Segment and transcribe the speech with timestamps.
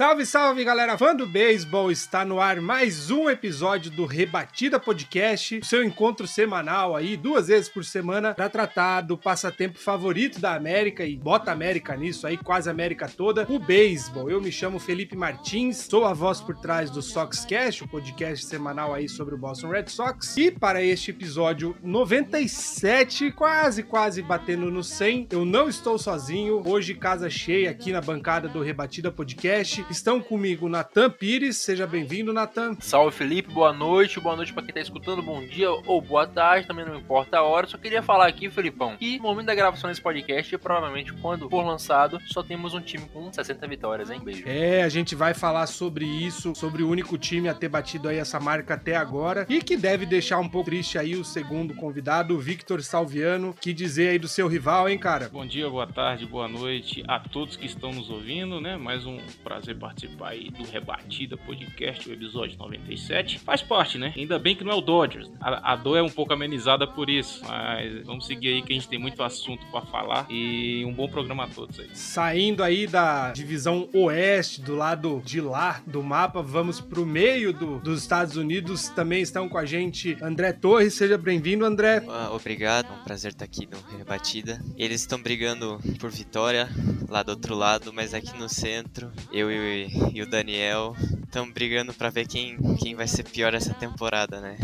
[0.00, 1.92] Salve, salve galera fã do beisebol!
[1.92, 7.68] Está no ar mais um episódio do Rebatida Podcast, seu encontro semanal aí, duas vezes
[7.68, 12.70] por semana, para tratar do passatempo favorito da América e bota América nisso aí, quase
[12.70, 14.30] América toda, o beisebol.
[14.30, 18.94] Eu me chamo Felipe Martins, sou a voz por trás do Soxcast, o podcast semanal
[18.94, 20.34] aí sobre o Boston Red Sox.
[20.34, 26.62] E para este episódio 97, quase, quase batendo no 100, eu não estou sozinho.
[26.66, 29.89] Hoje, casa cheia aqui na bancada do Rebatida Podcast.
[29.90, 32.76] Estão comigo Natan Pires, seja bem-vindo, Natan.
[32.78, 36.68] Salve Felipe, boa noite, boa noite pra quem tá escutando, bom dia ou boa tarde,
[36.68, 37.66] também não importa a hora.
[37.66, 41.66] Só queria falar aqui, Felipão, que no momento da gravação desse podcast, provavelmente quando for
[41.66, 44.20] lançado, só temos um time com 60 vitórias, hein?
[44.22, 44.44] Beijo.
[44.46, 48.18] É, a gente vai falar sobre isso, sobre o único time a ter batido aí
[48.18, 52.36] essa marca até agora e que deve deixar um pouco triste aí o segundo convidado,
[52.36, 55.28] o Victor Salviano, que dizer aí do seu rival, hein, cara?
[55.28, 58.76] Bom dia, boa tarde, boa noite a todos que estão nos ouvindo, né?
[58.76, 63.38] Mais um prazer participar aí do Rebatida Podcast, o episódio 97.
[63.40, 64.12] Faz parte, né?
[64.16, 65.30] Ainda bem que não é o Dodgers.
[65.40, 68.76] A, a dor é um pouco amenizada por isso, mas vamos seguir aí que a
[68.76, 71.88] gente tem muito assunto pra falar e um bom programa a todos aí.
[71.94, 77.78] Saindo aí da divisão oeste, do lado de lá do mapa, vamos pro meio do-
[77.80, 78.88] dos Estados Unidos.
[78.90, 82.04] Também estão com a gente André Torres, seja bem-vindo, André.
[82.08, 84.60] Ah, obrigado, é um prazer estar aqui no Rebatida.
[84.76, 86.68] Eles estão brigando por vitória
[87.08, 90.94] lá do outro lado, mas aqui no centro, eu e, e o Daniel
[91.24, 94.56] estão brigando pra ver quem, quem vai ser pior essa temporada, né?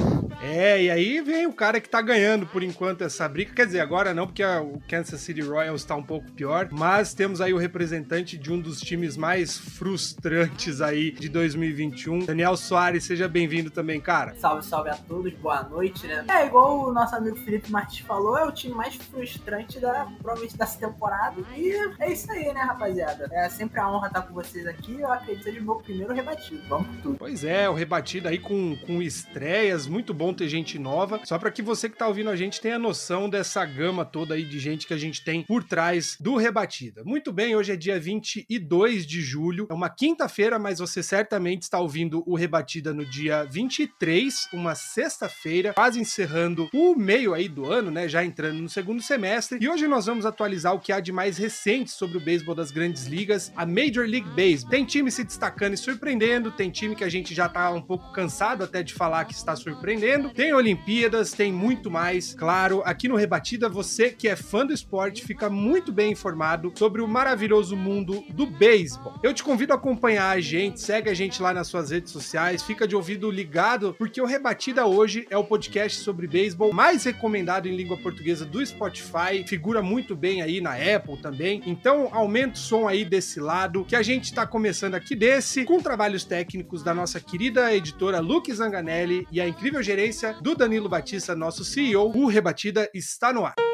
[0.43, 3.55] É, e aí vem o cara que tá ganhando por enquanto essa briga.
[3.55, 6.69] Quer dizer, agora não, porque a- o Kansas City Royals tá um pouco pior.
[6.71, 12.27] Mas temos aí o representante de um dos times mais frustrantes aí de 2021.
[12.27, 14.35] Daniel Soares, seja bem-vindo também, cara.
[14.37, 16.25] Salve, salve a todos, boa noite, né?
[16.29, 20.57] É, igual o nosso amigo Felipe Martins falou, é o time mais frustrante da, provavelmente
[20.57, 21.41] dessa temporada.
[21.57, 23.27] E é isso aí, né, rapaziada?
[23.33, 24.86] É sempre a honra estar com vocês aqui.
[24.89, 26.61] Eu acredito seja o meu primeiro rebatido.
[26.69, 27.19] Vamos com tudo.
[27.19, 31.21] Pois é, o rebatido aí com, com estreias, muito bom ter gente nova.
[31.25, 34.45] Só para que você que tá ouvindo a gente tenha noção dessa gama toda aí
[34.45, 37.05] de gente que a gente tem por trás do Rebatida.
[37.05, 41.79] Muito bem, hoje é dia 22 de julho, é uma quinta-feira, mas você certamente está
[41.79, 47.91] ouvindo o Rebatida no dia 23, uma sexta-feira, quase encerrando o meio aí do ano,
[47.91, 48.09] né?
[48.09, 49.59] Já entrando no segundo semestre.
[49.61, 52.71] E hoje nós vamos atualizar o que há de mais recente sobre o beisebol das
[52.71, 54.71] grandes ligas, a Major League Baseball.
[54.77, 58.13] Tem time se destacando e surpreendendo, tem time que a gente já tá um pouco
[58.13, 60.29] cansado até de falar que está surpreendendo.
[60.29, 62.35] Tem Olimpíadas, tem muito mais.
[62.35, 67.01] Claro, aqui no Rebatida, você que é fã do esporte fica muito bem informado sobre
[67.01, 69.15] o maravilhoso mundo do beisebol.
[69.23, 72.63] Eu te convido a acompanhar a gente, segue a gente lá nas suas redes sociais,
[72.63, 77.67] fica de ouvido ligado, porque o Rebatida hoje é o podcast sobre beisebol mais recomendado
[77.67, 81.63] em língua portuguesa do Spotify, figura muito bem aí na Apple também.
[81.65, 84.66] Então, aumenta o som aí desse lado, que a gente tá começando
[84.97, 90.35] aqui desse, com trabalhos técnicos da nossa querida editora Luke Zanganelli e a incrível gerência
[90.41, 92.11] do Danilo Batista, nosso CEO.
[92.17, 93.66] O Rebatida está no ar.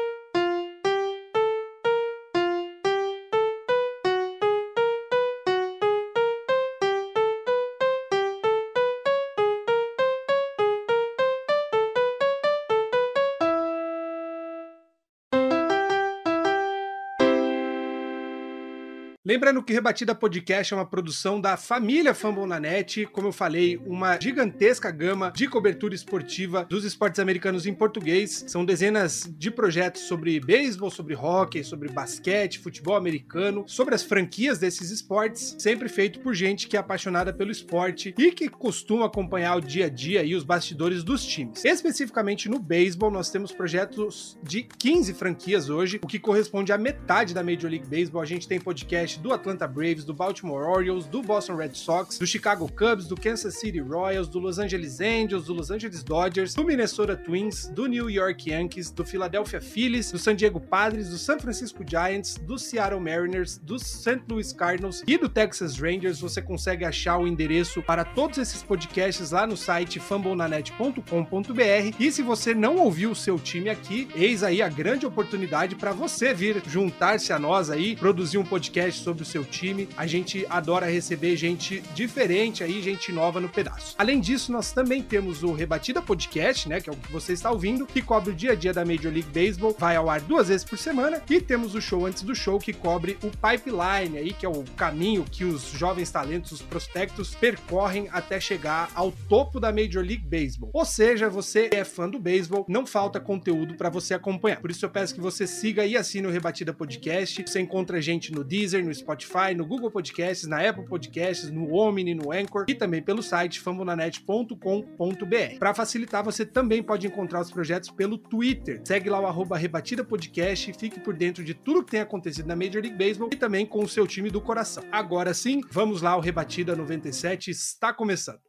[19.25, 24.91] Lembrando que Rebatida Podcast é uma produção da família Fambonanet, como eu falei, uma gigantesca
[24.91, 28.43] gama de cobertura esportiva dos esportes americanos em português.
[28.49, 34.59] São dezenas de projetos sobre beisebol, sobre hockey, sobre basquete, futebol americano, sobre as franquias
[34.59, 39.55] desses esportes, sempre feito por gente que é apaixonada pelo esporte e que costuma acompanhar
[39.55, 41.63] o dia a dia e os bastidores dos times.
[41.63, 47.33] Especificamente no beisebol, nós temos projetos de 15 franquias hoje, o que corresponde à metade
[47.33, 48.21] da Major League Baseball.
[48.21, 52.27] A gente tem podcast Do Atlanta Braves, do Baltimore Orioles, do Boston Red Sox, do
[52.27, 56.63] Chicago Cubs, do Kansas City Royals, do Los Angeles Angels, do Los Angeles Dodgers, do
[56.63, 61.39] Minnesota Twins, do New York Yankees, do Philadelphia Phillies, do San Diego Padres, do San
[61.39, 64.21] Francisco Giants, do Seattle Mariners, do St.
[64.29, 66.19] Louis Cardinals e do Texas Rangers.
[66.19, 71.95] Você consegue achar o endereço para todos esses podcasts lá no site fambonanet.com.br.
[71.99, 75.91] E se você não ouviu o seu time aqui, eis aí a grande oportunidade para
[75.91, 79.89] você vir juntar-se a nós aí, produzir um podcast sobre o seu time.
[79.97, 83.95] A gente adora receber gente diferente aí, gente nova no pedaço.
[83.97, 87.51] Além disso, nós também temos o Rebatida Podcast, né, que é o que você está
[87.51, 90.47] ouvindo, que cobre o dia a dia da Major League Baseball, vai ao ar duas
[90.47, 94.33] vezes por semana, e temos o show antes do show que cobre o pipeline aí,
[94.33, 99.59] que é o caminho que os jovens talentos, os prospectos percorrem até chegar ao topo
[99.59, 100.69] da Major League Baseball.
[100.73, 104.59] Ou seja, você é fã do beisebol, não falta conteúdo para você acompanhar.
[104.59, 107.43] Por isso eu peço que você siga e assine o Rebatida Podcast.
[107.45, 111.73] Você encontra a gente no Deezer, no Spotify, no Google Podcasts, na Apple Podcasts, no
[111.73, 115.57] Omni, no Anchor e também pelo site fambonanet.com.br.
[115.59, 118.81] Para facilitar, você também pode encontrar os projetos pelo Twitter.
[118.83, 122.47] Segue lá o arroba Rebatida Podcast e fique por dentro de tudo que tem acontecido
[122.47, 124.83] na Major League Baseball e também com o seu time do coração.
[124.91, 128.39] Agora sim, vamos lá, o Rebatida 97 está começando.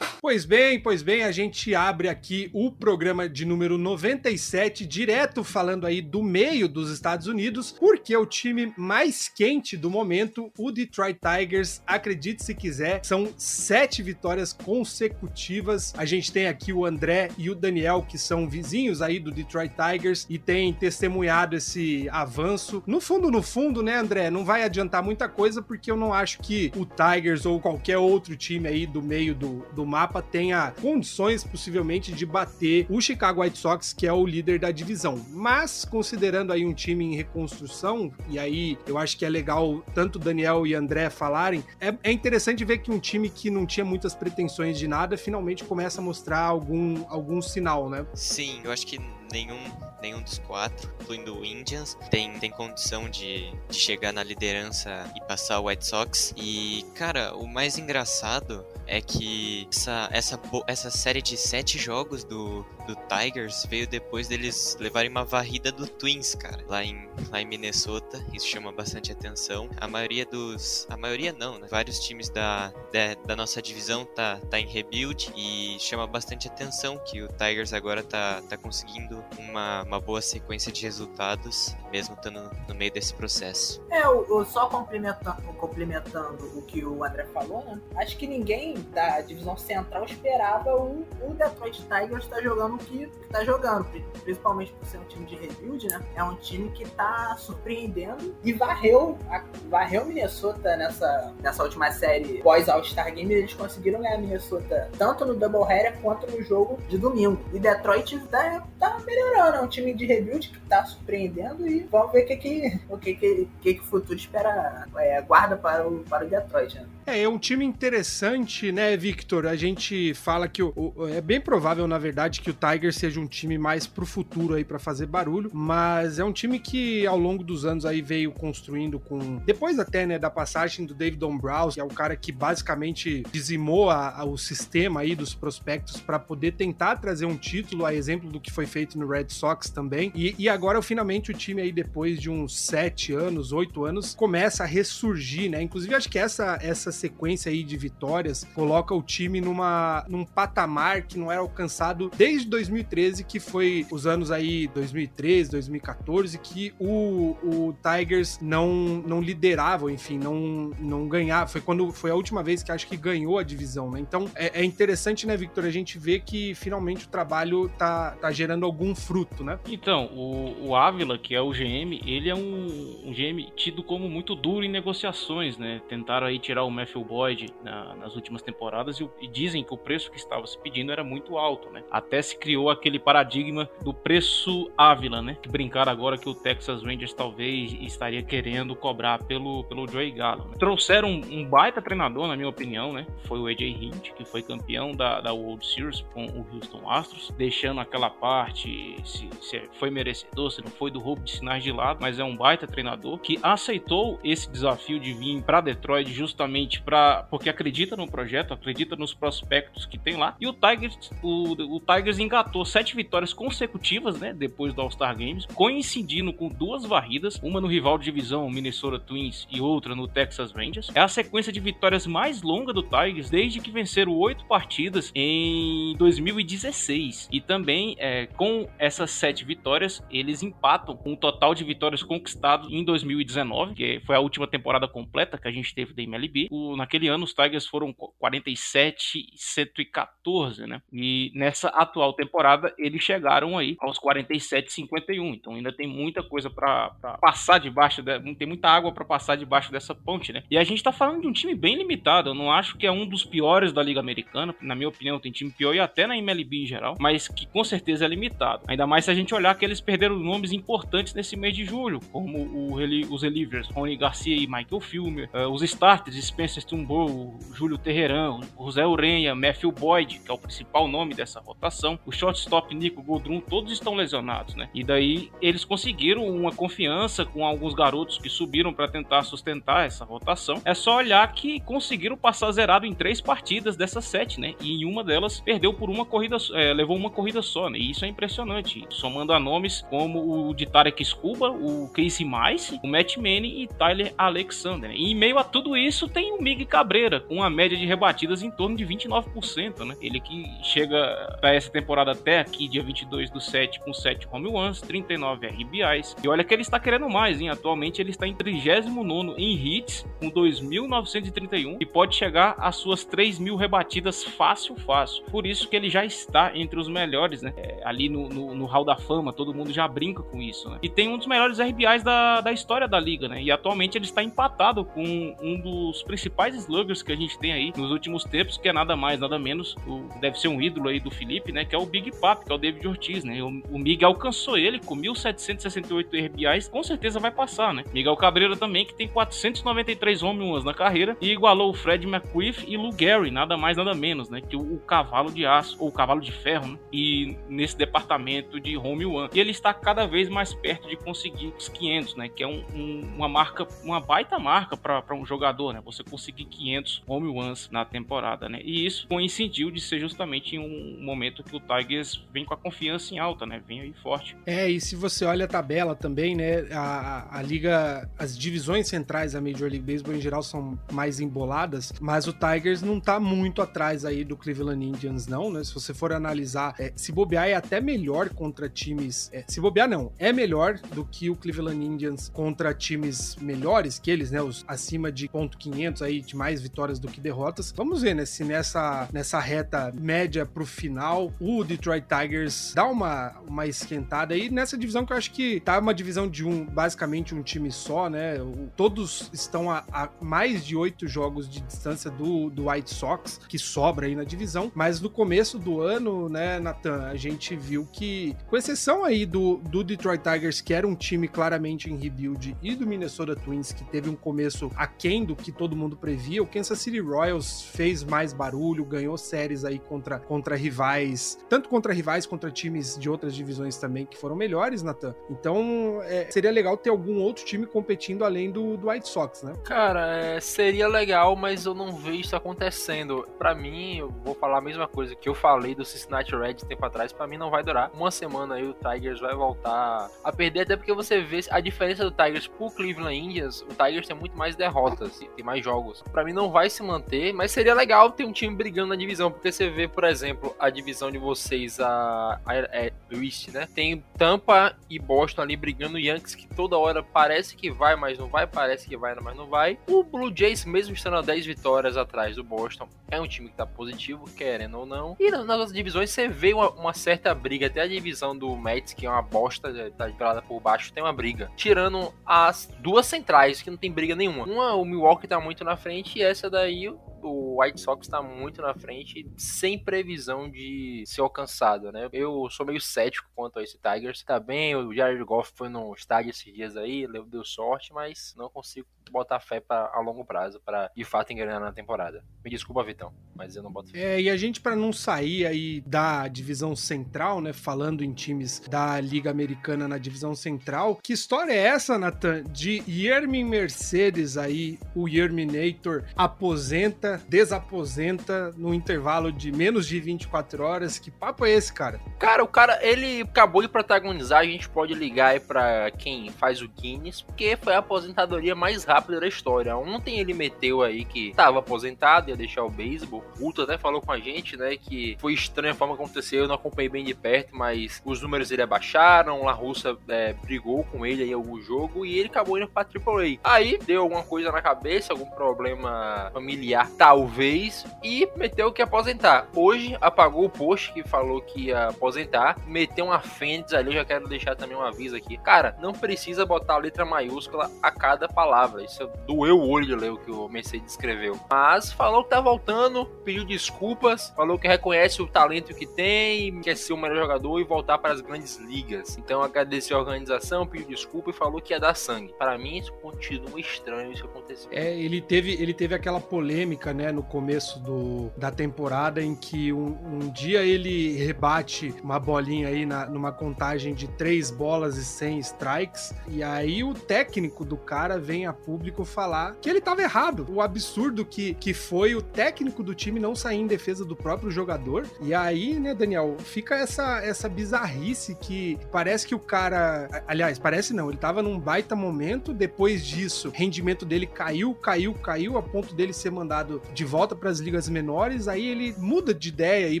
[0.36, 5.86] Pois bem, pois bem, a gente abre aqui o programa de número 97, direto falando
[5.86, 11.18] aí do meio dos Estados Unidos, porque o time mais quente do momento, o Detroit
[11.18, 15.94] Tigers, acredite se quiser, são sete vitórias consecutivas.
[15.96, 19.72] A gente tem aqui o André e o Daniel, que são vizinhos aí do Detroit
[19.72, 22.82] Tigers e têm testemunhado esse avanço.
[22.86, 26.40] No fundo, no fundo, né, André, não vai adiantar muita coisa, porque eu não acho
[26.40, 31.44] que o Tigers ou qualquer outro time aí do meio do, do mapa tenha condições
[31.44, 35.24] possivelmente de bater o Chicago White Sox, que é o líder da divisão.
[35.30, 40.18] Mas considerando aí um time em reconstrução, e aí eu acho que é legal tanto
[40.18, 44.14] Daniel e André falarem, é, é interessante ver que um time que não tinha muitas
[44.14, 48.06] pretensões de nada finalmente começa a mostrar algum, algum sinal, né?
[48.14, 49.00] Sim, eu acho que
[49.32, 49.58] nenhum,
[50.00, 55.20] nenhum dos quatro, incluindo o Indians, tem, tem condição de, de chegar na liderança e
[55.26, 56.34] passar o White Sox.
[56.36, 62.64] E, cara, o mais engraçado é que essa, essa, essa série de sete jogos do,
[62.86, 67.46] do Tigers veio depois deles levarem uma varrida do Twins, cara, lá em, lá em
[67.46, 68.24] Minnesota.
[68.32, 69.68] Isso chama bastante atenção.
[69.78, 70.86] A maioria dos.
[70.88, 71.66] A maioria não, né?
[71.70, 76.98] Vários times da, da, da nossa divisão tá, tá em rebuild e chama bastante atenção
[76.98, 82.50] que o Tigers agora tá, tá conseguindo uma, uma boa sequência de resultados, mesmo estando
[82.68, 83.82] no meio desse processo.
[83.90, 87.80] É, eu, eu só complementando, complementando o que o André falou, né?
[87.96, 93.08] Acho que ninguém da divisão central esperava o, o Detroit Tigers estar tá jogando que,
[93.30, 93.86] tá jogando,
[94.22, 96.00] principalmente por ser um time de rebuild, né?
[96.14, 102.42] É um time que tá surpreendendo e varreu, a, varreu Minnesota nessa, nessa última série
[102.42, 103.32] pós All-Star Game.
[103.32, 107.38] Eles conseguiram ganhar Minnesota tanto no Doubleheader quanto no jogo de domingo.
[107.52, 112.12] E Detroit tá, tá melhorando, é um time de rebuild que tá surpreendendo e vamos
[112.12, 115.86] ver o que, que, o que, que, que, que o futuro espera, é, guarda para
[115.86, 116.86] o, para o Detroit, né?
[117.06, 119.46] É, é um time interessante, né, Victor?
[119.46, 123.20] A gente fala que o, o, é bem provável, na verdade, que o Tigers seja
[123.20, 127.16] um time mais pro futuro aí para fazer barulho, mas é um time que ao
[127.16, 131.74] longo dos anos aí veio construindo com depois até, né, da passagem do David Dombrowski,
[131.74, 136.18] que é o cara que basicamente dizimou a, a, o sistema aí dos prospectos para
[136.18, 140.10] poder tentar trazer um título, a exemplo do que foi feito no Red Sox também.
[140.12, 144.64] E, e agora finalmente o time aí depois de uns sete anos, oito anos, começa
[144.64, 145.62] a ressurgir, né?
[145.62, 151.02] Inclusive acho que essa essa sequência aí de vitórias coloca o time numa, num patamar
[151.02, 157.36] que não era alcançado desde 2013, que foi os anos aí 2013, 2014, que o,
[157.42, 161.48] o Tigers não, não liderava, enfim, não, não ganhava.
[161.48, 164.00] Foi quando foi a última vez que acho que ganhou a divisão, né?
[164.00, 168.30] Então é, é interessante, né, Victor, a gente vê que finalmente o trabalho tá, tá
[168.32, 169.58] gerando algum fruto, né?
[169.68, 174.08] Então, o, o Ávila, que é o GM, ele é um, um GM tido como
[174.08, 175.80] muito duro em negociações, né?
[175.88, 179.76] Tentaram aí tirar o Matthew Boyd na, nas últimas temporadas e, e, dizem que o
[179.76, 181.82] preço que estava se pedindo era muito alto, né?
[181.90, 185.36] Até se criou aquele paradigma do preço Ávila, né?
[185.42, 190.46] Que brincaram agora que o Texas Rangers talvez estaria querendo cobrar pelo, pelo Joey Gallo.
[190.48, 190.56] Né?
[190.58, 193.06] Trouxeram um, um, baita treinador, na minha opinião, né?
[193.24, 197.32] Foi o AJ Hint, que foi campeão da, da World Series com o Houston Astros,
[197.36, 201.72] deixando aquela parte se, se foi merecedor, se não foi do roubo de sinais de
[201.72, 206.75] lado, mas é um baita treinador que aceitou esse desafio de vir para Detroit justamente
[206.82, 210.36] para porque acredita no projeto, acredita nos prospectos que tem lá.
[210.40, 215.46] E o Tigers, o, o Tigers engatou sete vitórias consecutivas, né, depois do All-Star Games,
[215.54, 220.52] coincidindo com duas varridas, uma no rival de divisão Minnesota Twins e outra no Texas
[220.52, 220.90] Rangers.
[220.94, 225.94] É a sequência de vitórias mais longa do Tigers desde que venceram oito partidas em
[225.98, 227.28] 2016.
[227.32, 232.68] E também é, com essas sete vitórias, eles empatam com o total de vitórias conquistado
[232.70, 236.48] em 2019, que foi a última temporada completa que a gente teve da MLB.
[236.50, 240.80] O, naquele ano, os Tigers foram 47 e 114, né?
[240.92, 245.34] E nessa atual temporada, eles chegaram aí aos 47 e 51.
[245.34, 249.70] Então ainda tem muita coisa para passar debaixo, de, tem muita água para passar debaixo
[249.70, 250.42] dessa ponte, né?
[250.50, 252.30] E a gente tá falando de um time bem limitado.
[252.30, 254.54] Eu não acho que é um dos piores da Liga Americana.
[254.60, 257.62] Na minha opinião, tem time pior e até na MLB em geral, mas que com
[257.62, 258.64] certeza é limitado.
[258.66, 262.00] Ainda mais se a gente olhar que eles perderam nomes importantes nesse mês de julho,
[262.10, 262.74] como o,
[263.12, 268.64] os relievers Rony Garcia e Michael Filmer, uh, os starters Spencer Turnbull, Júlio Terreran, o
[268.66, 273.40] José Urenha, Matthew Boyd, que é o principal nome dessa rotação, o shortstop Nico Godrum,
[273.40, 274.68] todos estão lesionados, né?
[274.74, 280.04] E daí eles conseguiram uma confiança com alguns garotos que subiram para tentar sustentar essa
[280.04, 280.60] rotação.
[280.64, 284.54] É só olhar que conseguiram passar zerado em três partidas dessas sete, né?
[284.60, 287.78] E em uma delas perdeu por uma corrida, é, levou uma corrida só, né?
[287.78, 288.86] E isso é impressionante.
[288.90, 293.66] Somando a nomes como o de Tarek Scuba, o Casey Mice, o Matt Manning e
[293.66, 294.90] Tyler Alexander.
[294.90, 294.96] Né?
[294.96, 298.42] E em meio a tudo isso tem o Mig Cabreira, com uma média de rebatidas
[298.42, 299.96] em torno de 29%, né?
[300.00, 304.50] Ele que chega para essa temporada até aqui, dia 22 do 7, com 7 home
[304.50, 306.16] runs, 39 RBIs.
[306.22, 307.48] E olha que ele está querendo mais, hein?
[307.48, 313.38] Atualmente ele está em 39 em hits, com 2.931 e pode chegar às suas 3
[313.38, 315.24] mil rebatidas fácil, fácil.
[315.24, 317.52] Por isso que ele já está entre os melhores, né?
[317.56, 320.78] É, ali no, no, no Hall da Fama, todo mundo já brinca com isso, né?
[320.82, 323.42] E tem um dos melhores RBIs da, da história da liga, né?
[323.42, 327.72] E atualmente ele está empatado com um dos principais sluggers que a gente tem aí
[327.76, 331.00] nos últimos tempos, que é nada mais, nada menos, o, deve ser um ídolo aí
[331.00, 331.64] do Felipe, né?
[331.64, 333.42] Que é o Big Pap, que é o David Ortiz, né?
[333.42, 337.84] O, o Miguel alcançou ele com 1.768 RBIs, com certeza vai passar, né?
[337.92, 342.64] Miguel Cabreira também, que tem 493 home runs na carreira e igualou o Fred McQuiff
[342.66, 344.40] e Lou Gary, nada mais, nada menos, né?
[344.40, 346.78] Que o, o cavalo de aço, ou o cavalo de ferro, né?
[346.92, 349.28] E nesse departamento de home run.
[349.32, 352.28] E ele está cada vez mais perto de conseguir os 500, né?
[352.28, 355.82] Que é um, um, uma marca, uma baita marca para um jogador, né?
[355.84, 358.60] Você conseguir 500 home runs na temporada, né?
[358.64, 362.56] E isso coincidiu de ser justamente em um momento que o Tigers vem com a
[362.56, 363.62] confiança em alta, né?
[363.68, 364.34] Vem aí forte.
[364.46, 366.66] É, e se você olha a tabela também, né?
[366.72, 371.92] A, a liga, as divisões centrais da Major League Baseball em geral são mais emboladas,
[372.00, 375.62] mas o Tigers não tá muito atrás aí do Cleveland Indians, não, né?
[375.62, 379.30] Se você for analisar, é, se bobear é até melhor contra times.
[379.34, 384.10] É, se bobear, não, é melhor do que o Cleveland Indians contra times melhores que
[384.10, 384.40] eles, né?
[384.40, 387.72] Os acima de ponto .500 aí, de mais vitórias do que derrotas.
[387.76, 388.24] Vamos ver, né?
[388.24, 394.50] Se nessa, nessa reta média pro final, o Detroit Tigers dá uma, uma esquentada aí
[394.50, 398.08] nessa divisão que eu acho que tá uma divisão de um, basicamente um time só,
[398.08, 398.40] né?
[398.40, 403.40] O, todos estão a, a, mais de oito jogos de distância do, do White Sox,
[403.48, 404.70] que sobra aí na divisão.
[404.74, 409.56] Mas no começo do ano, né, Nathan, a gente viu que, com exceção aí do,
[409.56, 413.84] do Detroit Tigers, que era um time claramente em rebuild, e do Minnesota Twins, que
[413.84, 418.32] teve um começo aquém do que todo mundo previa, o Kansas City Royals fez mais
[418.32, 423.76] barulho, ganhou séries aí contra, contra rivais, tanto contra rivais contra times de outras divisões
[423.76, 425.14] também que foram melhores, Nathan.
[425.30, 429.54] Então, é, seria legal ter algum outro time competindo além do, do White Sox, né?
[429.64, 433.26] Cara, é, seria legal, mas eu não vejo isso acontecendo.
[433.38, 436.84] Para mim, eu vou falar a mesma coisa que eu falei do Cincinnati Reds tempo
[436.84, 437.90] atrás, para mim não vai durar.
[437.94, 442.04] Uma semana aí o Tigers vai voltar a perder, até porque você vê a diferença
[442.04, 445.85] do Tigers pro Cleveland Indians, o Tigers tem muito mais derrotas, tem mais jogos.
[446.12, 449.30] Para mim não vai se manter, mas seria legal ter um time brigando na divisão,
[449.30, 453.68] porque você vê, por exemplo, a divisão de vocês, a, a, a é, East, né?
[453.74, 458.28] Tem Tampa e Boston ali brigando, Yankees que toda hora parece que vai, mas não
[458.28, 459.78] vai, parece que vai, mas não vai.
[459.86, 463.56] O Blue Jays, mesmo estando a 10 vitórias atrás do Boston, é um time que
[463.56, 465.16] tá positivo, querendo ou não.
[465.18, 468.92] E nas outras divisões você vê uma, uma certa briga, até a divisão do Mets,
[468.92, 471.50] que é uma bosta, tá pelada por baixo, tem uma briga.
[471.56, 474.44] Tirando as duas centrais, que não tem briga nenhuma.
[474.44, 478.62] Uma, o Milwaukee tá muito na frente, e essa daí, o White Sox tá muito
[478.62, 482.08] na frente, sem previsão de ser alcançado, né?
[482.12, 484.22] Eu sou meio cético quanto a esse Tigers.
[484.22, 488.48] Tá bem, o Jared Goff foi no estádio esses dias aí, deu sorte, mas não
[488.48, 492.24] consigo botar fé pra, a longo prazo para de fato engrenar na temporada.
[492.44, 493.98] Me desculpa, Vitão, mas eu não boto fé.
[493.98, 497.52] É, e a gente, para não sair aí da divisão central, né?
[497.52, 502.42] Falando em times da Liga Americana na divisão central, que história é essa, Nathan?
[502.44, 510.98] De Yermin Mercedes aí, o Yerminator, aposenta, desaposenta no intervalo de menos de 24 horas.
[510.98, 512.00] Que papo é esse, cara?
[512.18, 516.60] Cara, o cara, ele acabou de protagonizar, a gente pode ligar aí pra quem faz
[516.60, 519.76] o Guinness, porque foi a aposentadoria mais rápida da história.
[519.76, 523.24] Ontem ele meteu aí que tava aposentado, ia deixar o beisebol.
[523.38, 526.42] O Ultra até falou com a gente, né, que foi estranha a forma que aconteceu,
[526.42, 530.84] eu não acompanhei bem de perto, mas os números dele abaixaram, La Russa é, brigou
[530.84, 533.38] com ele em algum jogo e ele acabou indo pra AAA.
[533.42, 539.48] Aí deu alguma coisa na cabeça, algum problema familiar, talvez, e meteu que aposentar.
[539.54, 544.04] Hoje apagou o post que falou que ia aposentar, meteu uma fênix ali, eu já
[544.04, 545.36] quero deixar também um aviso aqui.
[545.38, 548.85] Cara, não precisa botar a letra maiúscula a cada palavra.
[548.86, 551.38] Isso doeu o olho de ler o que o Mercedes escreveu.
[551.50, 556.76] Mas falou que tá voltando, pediu desculpas, falou que reconhece o talento que tem, quer
[556.76, 559.18] ser o melhor jogador e voltar para as grandes ligas.
[559.18, 562.32] Então agradeceu a organização, pediu desculpa e falou que ia dar sangue.
[562.38, 564.68] Para mim, isso continua estranho isso acontecer.
[564.70, 569.72] É, ele teve, ele teve aquela polêmica, né, no começo do, da temporada em que
[569.72, 575.04] um, um dia ele rebate uma bolinha aí na, numa contagem de três bolas e
[575.04, 580.02] 100 strikes, e aí o técnico do cara vem a público falar que ele tava
[580.02, 580.46] errado.
[580.48, 584.50] O absurdo que, que foi o técnico do time não sair em defesa do próprio
[584.50, 585.06] jogador.
[585.20, 590.08] E aí, né, Daniel, fica essa, essa bizarrice que parece que o cara.
[590.26, 592.52] Aliás, parece não, ele tava num baita momento.
[592.52, 597.50] Depois disso, rendimento dele caiu, caiu, caiu, a ponto dele ser mandado de volta para
[597.50, 598.48] as ligas menores.
[598.48, 600.00] Aí ele muda de ideia aí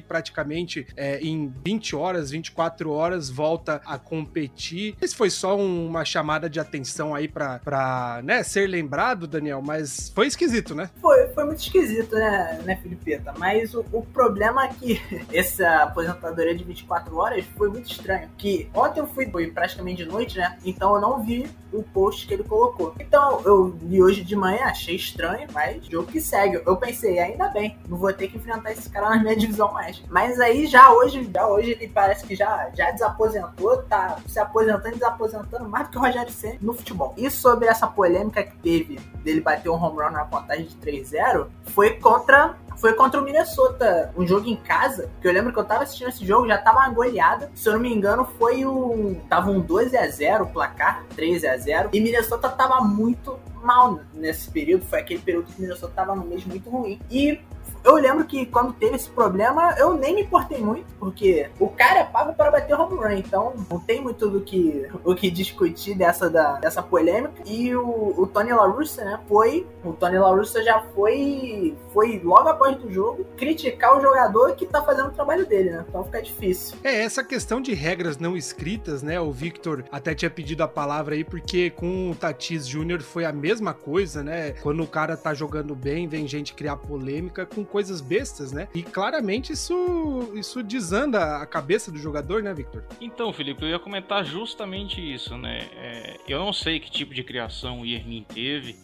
[0.00, 4.96] praticamente é, em 20 horas, 24 horas, volta a competir.
[5.00, 10.26] Esse foi só uma chamada de atenção aí para né, ser lembrado, Daniel, mas foi
[10.26, 10.90] esquisito, né?
[11.00, 13.34] Foi, foi muito esquisito, né, né Filipeta?
[13.36, 15.00] Mas o, o problema é que
[15.30, 18.30] essa aposentadoria de 24 horas foi muito estranho.
[18.38, 20.58] Que ontem eu fui, foi praticamente de noite, né?
[20.64, 22.94] Então eu não vi o post que ele colocou.
[22.98, 26.62] Então eu li hoje de manhã, achei estranho, mas jogo que segue.
[26.64, 30.02] Eu pensei, ainda bem, não vou ter que enfrentar esse cara na minha divisão mais.
[30.08, 34.88] Mas aí já hoje, já hoje ele parece que já, já desaposentou, tá se aposentando
[34.96, 37.12] e desaposentando mais do que o Rogério Senna no futebol.
[37.18, 41.25] E sobre essa polêmica que teve dele bater um home run na contagem de 3-0,
[41.66, 45.64] foi contra foi contra o Minnesota, um jogo em casa, que eu lembro que eu
[45.64, 47.50] tava assistindo esse jogo, já tava uma goleada.
[47.54, 49.14] Se eu não me engano, foi um.
[49.30, 54.00] Tava um 12 a 0 o placar, 13 a 0 E Minnesota tava muito mal
[54.12, 54.84] nesse período.
[54.84, 57.00] Foi aquele período que Minnesota tava no mês muito ruim.
[57.10, 57.40] E
[57.86, 62.00] eu lembro que quando teve esse problema, eu nem me importei muito, porque o cara
[62.00, 65.96] é pago para bater home run, então não tem muito do que, o que discutir
[65.96, 67.42] dessa, da, dessa polêmica.
[67.46, 72.20] E o, o Tony La Russa, né, foi, o Tony La Russa já foi, foi
[72.24, 76.02] logo após do jogo criticar o jogador que tá fazendo o trabalho dele, né, então
[76.04, 76.76] fica difícil.
[76.82, 81.14] É, essa questão de regras não escritas, né, o Victor até tinha pedido a palavra
[81.14, 83.00] aí, porque com o Tatis Jr.
[83.00, 87.46] foi a mesma coisa, né, quando o cara tá jogando bem, vem gente criar polêmica
[87.46, 88.68] com coisas bestas, né?
[88.74, 92.82] E claramente isso, isso desanda a cabeça do jogador, né, Victor?
[92.98, 95.68] Então, Felipe, eu ia comentar justamente isso, né?
[95.76, 98.76] É, eu não sei que tipo de criação o Yermin teve,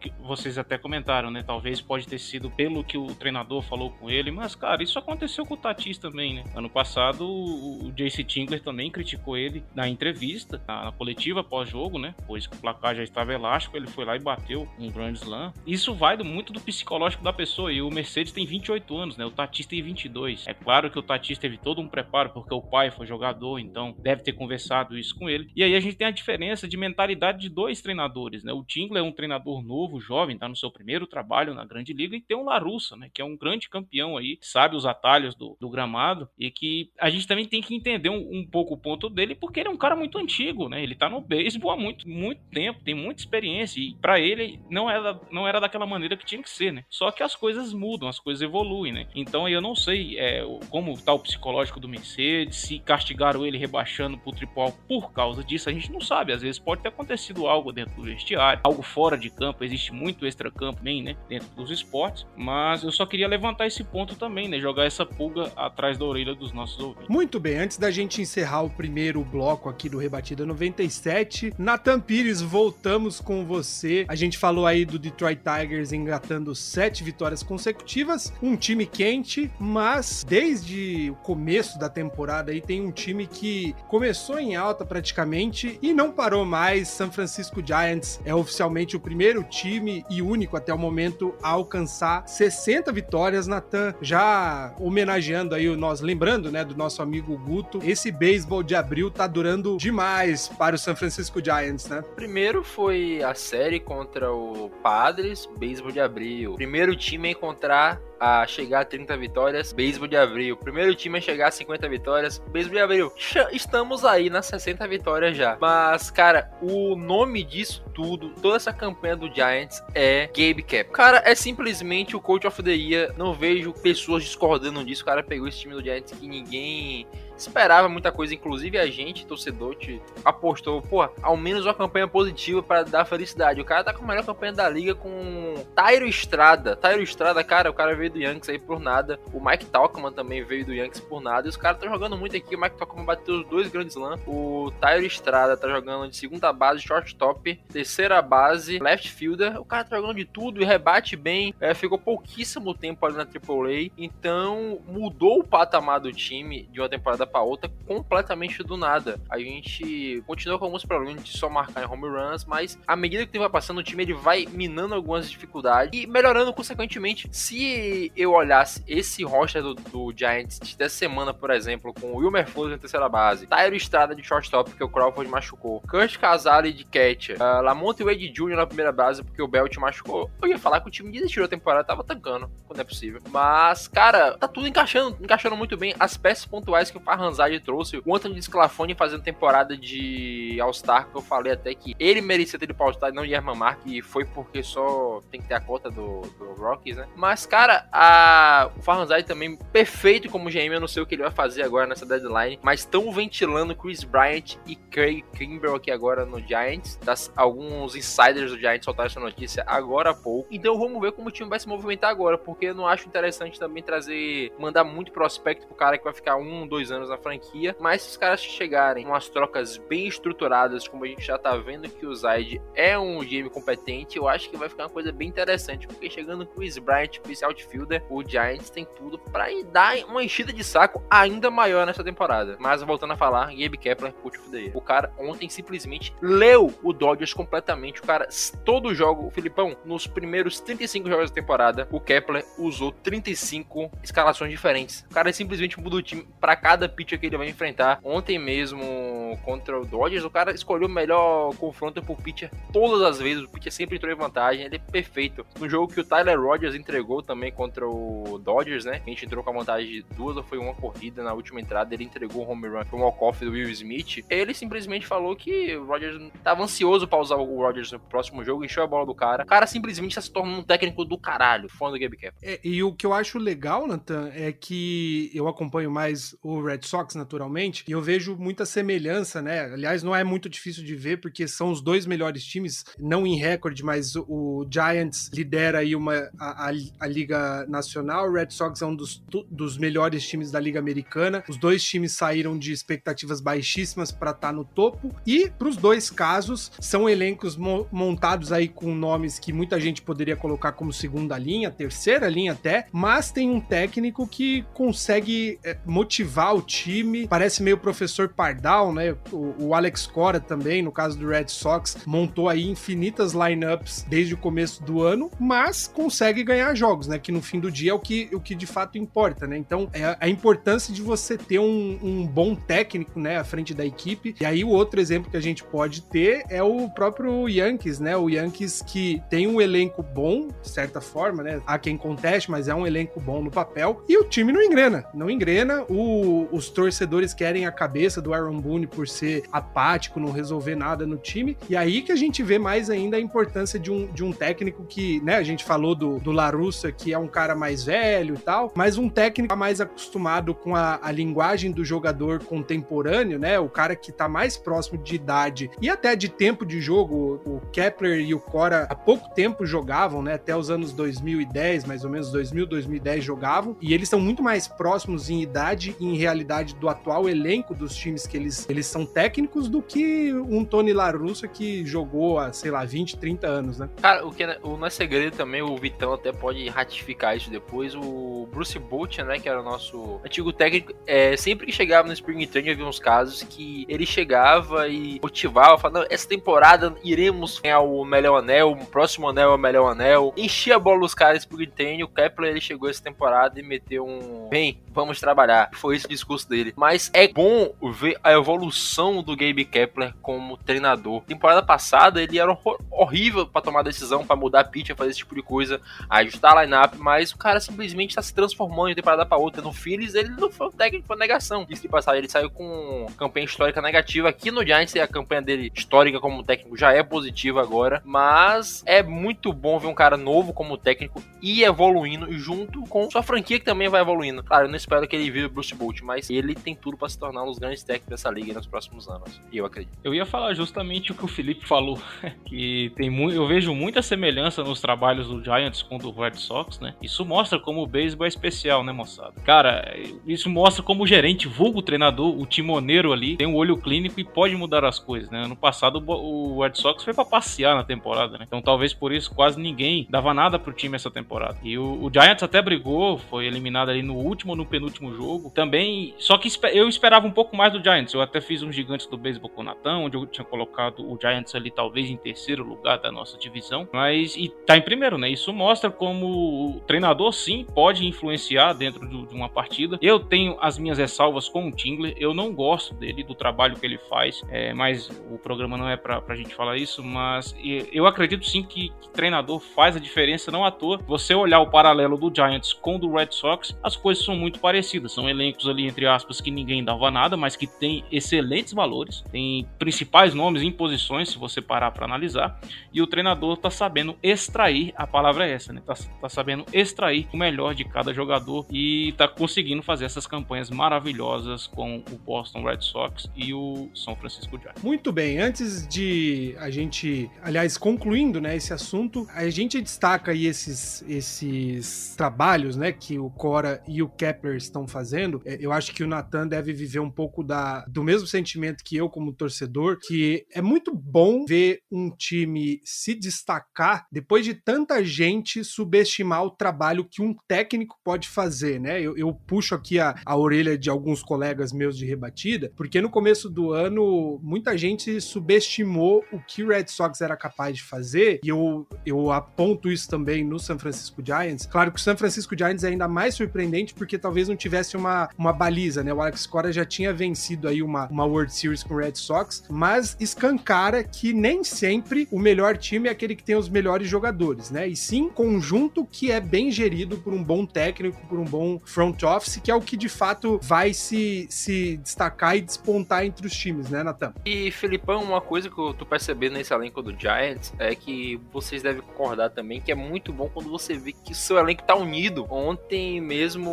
[0.00, 1.44] que vocês até comentaram, né?
[1.46, 5.46] Talvez pode ter sido pelo que o treinador falou com ele, mas, cara, isso aconteceu
[5.46, 6.44] com o Tatis também, né?
[6.52, 12.00] Ano passado, o, o JC Tingler também criticou ele na entrevista, na, na coletiva pós-jogo,
[12.00, 12.16] né?
[12.26, 15.52] Pois o placar já estava elástico, ele foi lá e bateu um Grand Slam.
[15.64, 19.24] Isso vai muito do psicológico da pessoa, e o Mercedes tem tem 28 anos, né?
[19.24, 20.46] O Tatis tem 22.
[20.46, 23.94] É claro que o Tatis teve todo um preparo porque o pai foi jogador, então
[23.98, 25.50] deve ter conversado isso com ele.
[25.54, 28.52] E aí a gente tem a diferença de mentalidade de dois treinadores, né?
[28.52, 32.16] O Tingler é um treinador novo, jovem, tá no seu primeiro trabalho na Grande Liga
[32.16, 33.10] e tem o Larussa, né?
[33.12, 37.10] Que é um grande campeão aí, sabe os atalhos do, do gramado e que a
[37.10, 39.76] gente também tem que entender um, um, pouco o ponto dele porque ele é um
[39.76, 40.82] cara muito antigo, né?
[40.82, 44.88] Ele tá no beisebol há muito, muito tempo, tem muita experiência e para ele não
[44.88, 46.84] era, não era daquela maneira que tinha que ser, né?
[46.88, 49.06] Só que as coisas mudam, as coisas evoluem, né?
[49.14, 54.18] Então eu não sei é, como tá o psicológico do Mercedes, se castigaram ele rebaixando
[54.18, 56.32] pro Tripol por causa disso, a gente não sabe.
[56.32, 60.26] Às vezes pode ter acontecido algo dentro do vestiário, algo fora de campo, existe muito
[60.26, 61.16] extra-campo também, né?
[61.28, 64.58] Dentro dos esportes, mas eu só queria levantar esse ponto também, né?
[64.58, 67.08] Jogar essa pulga atrás da orelha dos nossos ouvintes.
[67.08, 72.40] Muito bem, antes da gente encerrar o primeiro bloco aqui do Rebatida 97, Nathan Pires,
[72.40, 74.04] voltamos com você.
[74.08, 78.09] A gente falou aí do Detroit Tigers engatando sete vitórias consecutivas,
[78.42, 84.38] um time quente, mas desde o começo da temporada aí tem um time que começou
[84.38, 86.88] em alta praticamente e não parou mais.
[86.88, 92.26] San Francisco Giants é oficialmente o primeiro time e único até o momento a alcançar
[92.26, 93.46] 60 vitórias.
[93.46, 98.74] Nathan já homenageando aí o nós, lembrando, né, do nosso amigo Guto, esse beisebol de
[98.74, 102.02] abril tá durando demais para o San Francisco Giants, né?
[102.14, 106.54] Primeiro foi a série contra o Padres, beisebol de abril.
[106.54, 110.54] Primeiro time a encontrar a chegar a 30 vitórias, beisebol de abril.
[110.56, 113.12] Primeiro time a chegar a 50 vitórias, beisebol de abril.
[113.50, 115.56] Estamos aí nas 60 vitórias já.
[115.58, 120.90] Mas, cara, o nome disso tudo, toda essa campanha do Giants é Gabe Cap.
[120.90, 123.14] Cara, é simplesmente o coach of the year.
[123.16, 125.02] Não vejo pessoas discordando disso.
[125.02, 127.06] O cara pegou esse time do Giants que ninguém
[127.40, 132.62] esperava muita coisa, inclusive a gente, torcedor, te apostou, pô, ao menos uma campanha positiva
[132.62, 133.60] para dar felicidade.
[133.60, 136.76] O cara tá com a melhor campanha da liga com Tyro Estrada.
[136.76, 139.18] Tyro Estrada, cara, o cara veio do Yankees aí por nada.
[139.32, 141.46] O Mike Talkman também veio do Yankees por nada.
[141.46, 142.54] E os caras estão jogando muito aqui.
[142.54, 144.20] O Mike Talkman bateu os dois grandes lãs.
[144.26, 149.60] O Tyro Estrada tá jogando de segunda base, shortstop, terceira base, left fielder.
[149.60, 151.54] O cara tá jogando de tudo e rebate bem.
[151.60, 153.90] É, ficou pouquíssimo tempo ali na AAA.
[153.96, 159.20] Então mudou o patamar do time de uma temporada para outra completamente do nada.
[159.30, 163.24] A gente continua com alguns problemas de só marcar em home runs, mas à medida
[163.24, 167.28] que o tempo vai passando, o time ele vai minando algumas dificuldades e melhorando consequentemente.
[167.32, 172.48] Se eu olhasse esse roster do, do Giants dessa semana, por exemplo, com o Wilmer
[172.48, 176.84] Flores na terceira base, Tyro Estrada de shortstop, porque o Crawford machucou, Kurt Casale de
[176.84, 178.56] catcher, uh, Lamonte Wade Jr.
[178.56, 181.48] na primeira base, porque o Belt machucou, eu ia falar que o time desistiu da
[181.48, 183.20] temporada, tava tancando, quando é possível.
[183.30, 185.94] Mas, cara, tá tudo encaixando, encaixando muito bem.
[185.98, 191.16] As peças pontuais que o Farhanzade trouxe, o Anthony Sclafone fazendo temporada de All-Star, que
[191.16, 194.00] eu falei até que ele merecia ter ido pra All-Star e não Yerman Mark, e
[194.00, 197.06] foi porque só tem que ter a cota do, do Rockies, né?
[197.14, 201.22] Mas, cara, a, o Farhanzade também perfeito como GM, eu não sei o que ele
[201.22, 206.24] vai fazer agora nessa deadline, mas estão ventilando Chris Bryant e Craig Kimbrell aqui agora
[206.24, 211.00] no Giants, das, alguns insiders do Giants soltaram essa notícia agora há pouco, então vamos
[211.00, 214.52] ver como o time vai se movimentar agora, porque eu não acho interessante também trazer,
[214.58, 218.10] mandar muito prospecto pro cara que vai ficar um, dois anos na franquia, mas se
[218.10, 222.06] os caras chegarem com umas trocas bem estruturadas, como a gente já tá vendo que
[222.06, 225.86] o Zaid é um GM competente, eu acho que vai ficar uma coisa bem interessante,
[225.86, 230.22] porque chegando com o Chris Bryant, esse outfielder, o Giants tem tudo para dar uma
[230.22, 232.56] enchida de saco ainda maior nessa temporada.
[232.58, 234.50] Mas voltando a falar, Gabe Kepler, coach of.
[234.74, 238.00] O cara ontem simplesmente leu o Dodgers completamente.
[238.00, 238.28] O cara,
[238.64, 243.90] todo o jogo, o Filipão, nos primeiros 35 jogos da temporada, o Kepler usou 35
[244.02, 245.06] escalações diferentes.
[245.10, 248.00] O cara simplesmente muda o time para cada pitcher que ele vai enfrentar.
[248.02, 253.18] Ontem mesmo, contra o Dodgers, o cara escolheu o melhor confronto pro pitcher todas as
[253.18, 253.44] vezes.
[253.44, 255.46] O pitcher sempre entrou em vantagem, ele é perfeito.
[255.58, 259.00] No jogo que o Tyler Rogers entregou também contra o Dodgers, né?
[259.04, 261.94] A gente entrou com a vantagem de duas ou foi uma corrida na última entrada,
[261.94, 264.24] ele entregou o home run pro walk-off do Will Smith.
[264.28, 268.64] Ele simplesmente falou que o Rogers tava ansioso pra usar o Rogers no próximo jogo,
[268.64, 269.42] encheu a bola do cara.
[269.44, 272.36] O cara simplesmente tá se tornando um técnico do caralho, fã do Gabe Cap.
[272.42, 276.79] É, e o que eu acho legal, Nathan, é que eu acompanho mais o Red
[276.86, 279.60] Sox, naturalmente, e eu vejo muita semelhança, né?
[279.60, 283.36] Aliás, não é muito difícil de ver, porque são os dois melhores times, não em
[283.36, 288.82] recorde, mas o Giants lidera aí uma, a, a, a Liga Nacional, o Red Sox
[288.82, 291.44] é um dos, dos melhores times da Liga Americana.
[291.48, 295.76] Os dois times saíram de expectativas baixíssimas para estar tá no topo, e para os
[295.76, 300.92] dois casos, são elencos mo montados aí com nomes que muita gente poderia colocar como
[300.92, 307.26] segunda linha, terceira linha até, mas tem um técnico que consegue é, motivar o time,
[307.26, 309.16] parece meio professor Pardal, né?
[309.32, 314.34] O, o, Alex Cora também, no caso do Red Sox, montou aí infinitas lineups desde
[314.34, 317.18] o começo do ano, mas consegue ganhar jogos, né?
[317.18, 319.56] Que no fim do dia é o que, o que de fato importa, né?
[319.56, 323.84] Então, é a importância de você ter um, um bom técnico, né, à frente da
[323.84, 324.36] equipe.
[324.40, 328.16] E aí, o outro exemplo que a gente pode ter é o próprio Yankees, né?
[328.16, 331.60] O Yankees que tem um elenco bom, de certa forma, né?
[331.66, 334.04] Há quem conteste, mas é um elenco bom no papel.
[334.08, 335.84] E o time não engrena, não engrena.
[335.88, 341.06] O, os torcedores querem a cabeça do Aaron Boone por ser apático, não resolver nada
[341.06, 341.56] no time.
[341.70, 344.84] E aí que a gente vê mais ainda a importância de um, de um técnico
[344.84, 348.38] que, né, a gente falou do, do Larussa, que é um cara mais velho e
[348.38, 353.68] tal, mas um técnico mais acostumado com a, a linguagem do jogador contemporâneo, né, o
[353.68, 357.40] cara que tá mais próximo de idade e até de tempo de jogo.
[357.46, 362.04] O Kepler e o Cora há pouco tempo jogavam, né, até os anos 2010, mais
[362.04, 366.16] ou menos 2000, 2010 jogavam, e eles são muito mais próximos em idade e em
[366.16, 370.92] realidade do atual elenco dos times que eles, eles são técnicos do que um Tony
[370.92, 373.88] Larussa que jogou há, sei lá, 20, 30 anos, né?
[374.02, 377.94] Cara, o que o não é segredo também, o Vitão até pode ratificar isso depois.
[377.94, 382.12] O Bruce Bolt, né, que era o nosso antigo técnico, é, sempre que chegava no
[382.12, 387.80] Spring Training havia uns casos que ele chegava e motivava, falando: essa temporada iremos ganhar
[387.80, 390.32] o melhor anel, o próximo anel é o melhor anel.
[390.36, 392.02] Enchia a bola dos caras Spring Training.
[392.02, 395.70] O Kepler ele chegou essa temporada e meteu um: vem, vamos trabalhar.
[395.74, 396.72] Foi esse o discurso dele.
[396.76, 401.22] Mas é bom ver a evolução do Gabe Kepler como treinador.
[401.22, 402.56] Temporada passada ele era
[402.90, 406.94] horrível para tomar decisão, para mudar pitch, fazer esse tipo de coisa, ajustar a lineup,
[406.98, 409.62] mas o cara simplesmente está se transformando de temporada para outra.
[409.62, 411.66] No Phillies ele não foi um técnico, foi negação.
[411.68, 414.28] Isso de passar, ele saiu com campanha histórica negativa.
[414.28, 419.02] Aqui no Giants a campanha dele histórica como técnico já é positiva agora, mas é
[419.02, 423.64] muito bom ver um cara novo como técnico e evoluindo junto com sua franquia que
[423.64, 424.42] também vai evoluindo.
[424.42, 427.46] Claro, espero que ele vire Bruce Bolt, mas ele tem tudo para se tornar um
[427.46, 429.40] dos grandes técnicos dessa liga nos próximos anos.
[429.52, 429.96] E eu acredito.
[430.02, 432.00] Eu ia falar justamente o que o Felipe falou,
[432.44, 436.34] que tem muito, eu vejo muita semelhança nos trabalhos do Giants com o do Red
[436.34, 436.94] Sox, né?
[437.00, 439.34] Isso mostra como o beisebol é especial, né, moçada?
[439.44, 439.94] Cara,
[440.26, 444.24] isso mostra como o gerente, vulgo treinador, o timoneiro ali, tem um olho clínico e
[444.24, 445.44] pode mudar as coisas, né?
[445.44, 448.44] Ano passado o Red Sox foi para passear na temporada, né?
[448.46, 451.56] Então talvez por isso quase ninguém dava nada pro time essa temporada.
[451.62, 455.50] E o, o Giants até brigou, foi eliminado ali no último no penúltimo jogo.
[455.50, 458.14] Também, só que eu esperava um pouco mais do Giants.
[458.14, 461.18] Eu até fiz um gigantes do beisebol com o Natan, onde eu tinha colocado o
[461.20, 463.88] Giants ali talvez em terceiro lugar da nossa divisão.
[463.92, 465.28] Mas e tá em primeiro, né?
[465.28, 469.98] Isso mostra como o treinador sim pode influenciar dentro de uma partida.
[470.00, 472.14] Eu tenho as minhas ressalvas com o Tingler.
[472.16, 474.42] Eu não gosto dele, do trabalho que ele faz.
[474.48, 477.02] É, mas o programa não é pra, pra gente falar isso.
[477.02, 477.54] Mas
[477.92, 480.98] eu acredito sim que, que treinador faz a diferença, não à toa.
[481.06, 484.59] Você olhar o paralelo do Giants com o do Red Sox, as coisas são muito
[484.60, 485.12] parecidas.
[485.12, 489.24] São elencos ali, entre aspas, que ninguém dava nada, mas que tem excelentes valores.
[489.30, 492.60] Tem principais nomes em posições, se você parar para analisar.
[492.92, 495.82] E o treinador tá sabendo extrair, a palavra é essa, né?
[495.84, 500.70] Tá, tá sabendo extrair o melhor de cada jogador e tá conseguindo fazer essas campanhas
[500.70, 504.82] maravilhosas com o Boston Red Sox e o São Francisco Giants.
[504.82, 510.46] Muito bem, antes de a gente, aliás, concluindo, né, esse assunto, a gente destaca aí
[510.46, 515.40] esses, esses trabalhos, né, que o Cora e o Kepler estão fazendo.
[515.44, 518.96] É, eu acho que o Nathan deve viver um pouco da, do mesmo sentimento que
[518.96, 525.02] eu como torcedor, que é muito bom ver um time se destacar depois de tanta
[525.04, 529.00] gente subestimar o trabalho que um técnico pode fazer, né?
[529.00, 533.10] Eu, eu puxo aqui a, a orelha de alguns colegas meus de rebatida, porque no
[533.10, 538.40] começo do ano muita gente subestimou o que o Red Sox era capaz de fazer,
[538.42, 541.66] e eu, eu aponto isso também no San Francisco Giants.
[541.66, 545.28] Claro que o San Francisco Giants é ainda mais surpreendente porque talvez não tivesse uma,
[545.36, 546.12] uma baliza, né?
[546.12, 549.64] O Alex Cora já tinha vencido aí uma, uma World Series com o Red Sox,
[549.68, 554.70] mas escancara que nem sempre o melhor time é aquele que tem os melhores jogadores,
[554.70, 554.86] né?
[554.88, 559.22] E sim conjunto que é bem gerido por um bom técnico, por um bom front
[559.22, 563.52] office, que é o que de fato vai se, se destacar e despontar entre os
[563.52, 564.32] times, né, Natan?
[564.44, 568.82] E, Filipão, uma coisa que eu tô percebendo nesse elenco do Giants é que vocês
[568.82, 572.46] devem concordar também que é muito bom quando você vê que seu elenco tá unido.
[572.50, 573.70] Ontem mesmo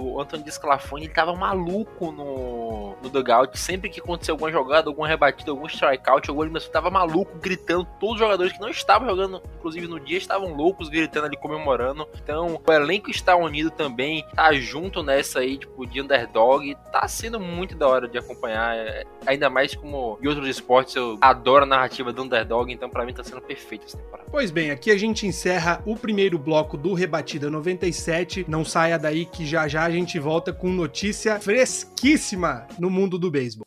[0.00, 3.58] o Anthony Desclafone ele tava maluco no, no dugout.
[3.58, 7.86] Sempre que aconteceu alguma jogada, alguma rebatida, algum strikeout, algum eliminação, tava maluco, gritando.
[7.98, 12.06] Todos os jogadores que não estavam jogando, inclusive no dia, estavam loucos, gritando ali, comemorando.
[12.22, 16.76] Então, o elenco está unido também, tá junto nessa aí, tipo, de underdog.
[16.92, 18.76] Tá sendo muito da hora de acompanhar.
[18.76, 23.04] É, ainda mais como em outros esportes, eu adoro a narrativa do underdog, então para
[23.04, 24.28] mim tá sendo perfeito essa temporada.
[24.30, 28.46] Pois bem, aqui a gente encerra o primeiro bloco do Rebatida 97.
[28.48, 33.28] Não saia daí que já já a gente volta com notícia fresquíssima no mundo do
[33.28, 33.64] beisebol.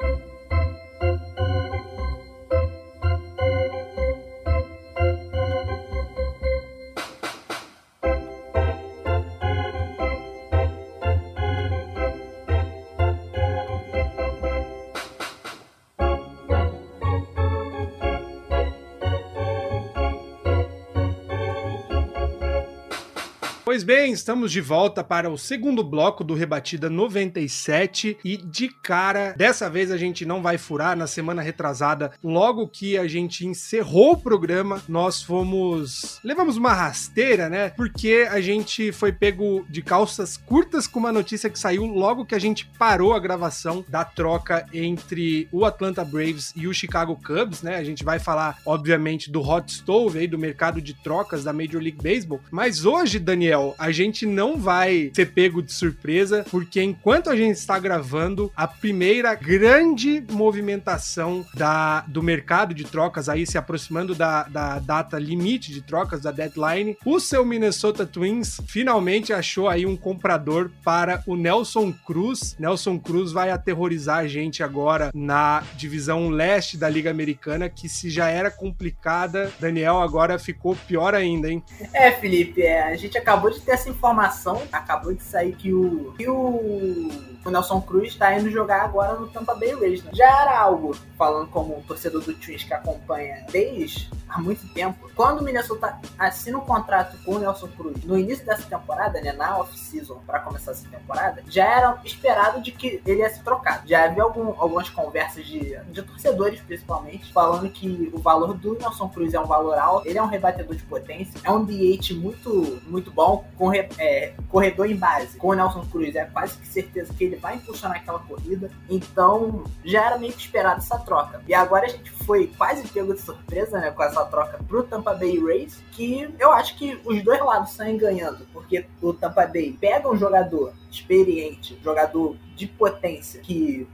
[23.83, 29.33] Pois bem, estamos de volta para o segundo bloco do Rebatida 97 e de cara,
[29.35, 34.13] dessa vez a gente não vai furar na semana retrasada, logo que a gente encerrou
[34.13, 37.71] o programa, nós fomos levamos uma rasteira, né?
[37.71, 42.35] Porque a gente foi pego de calças curtas com uma notícia que saiu logo que
[42.35, 47.61] a gente parou a gravação da troca entre o Atlanta Braves e o Chicago Cubs,
[47.61, 47.75] né?
[47.75, 51.81] A gente vai falar, obviamente, do hot stove aí do mercado de trocas da Major
[51.81, 57.29] League Baseball, mas hoje, Daniel, a gente não vai ser pego de surpresa, porque enquanto
[57.29, 63.57] a gente está gravando, a primeira grande movimentação da, do mercado de trocas aí se
[63.57, 69.67] aproximando da, da data limite de trocas, da deadline, o seu Minnesota Twins finalmente achou
[69.67, 72.55] aí um comprador para o Nelson Cruz.
[72.59, 78.09] Nelson Cruz vai aterrorizar a gente agora na divisão leste da Liga Americana, que se
[78.09, 81.63] já era complicada, Daniel agora ficou pior ainda, hein?
[81.93, 86.13] É, Felipe, é, a gente acabou de ter essa informação, acabou de sair que o,
[86.17, 87.09] que o,
[87.45, 90.03] o Nelson Cruz está indo jogar agora no Tampa Bay Rays.
[90.03, 90.11] Né?
[90.13, 95.09] Já era algo, falando como um torcedor do Twins que acompanha desde há muito tempo,
[95.15, 99.31] quando o Minnesota assina um contrato com o Nelson Cruz no início dessa temporada, né,
[99.31, 103.87] na off-season, para começar essa temporada, já era esperado de que ele ia ser trocado.
[103.87, 109.07] Já havia algum, algumas conversas de, de torcedores, principalmente, falando que o valor do Nelson
[109.09, 112.81] Cruz é um valor alto, ele é um rebatedor de potência, é um DH muito,
[112.87, 115.37] muito bom, com é, corredor em base.
[115.37, 118.69] Com o Nelson Cruz, é quase que certeza que ele vai impulsionar aquela corrida.
[118.89, 121.41] Então, já era meio que esperado essa troca.
[121.47, 125.13] E agora a gente foi quase pego de surpresa, né, com essa troca pro Tampa
[125.13, 129.77] Bay Rays, que eu acho que os dois lados saem ganhando, porque o Tampa Bay
[129.79, 133.87] pega um jogador experiente, jogador de potência, que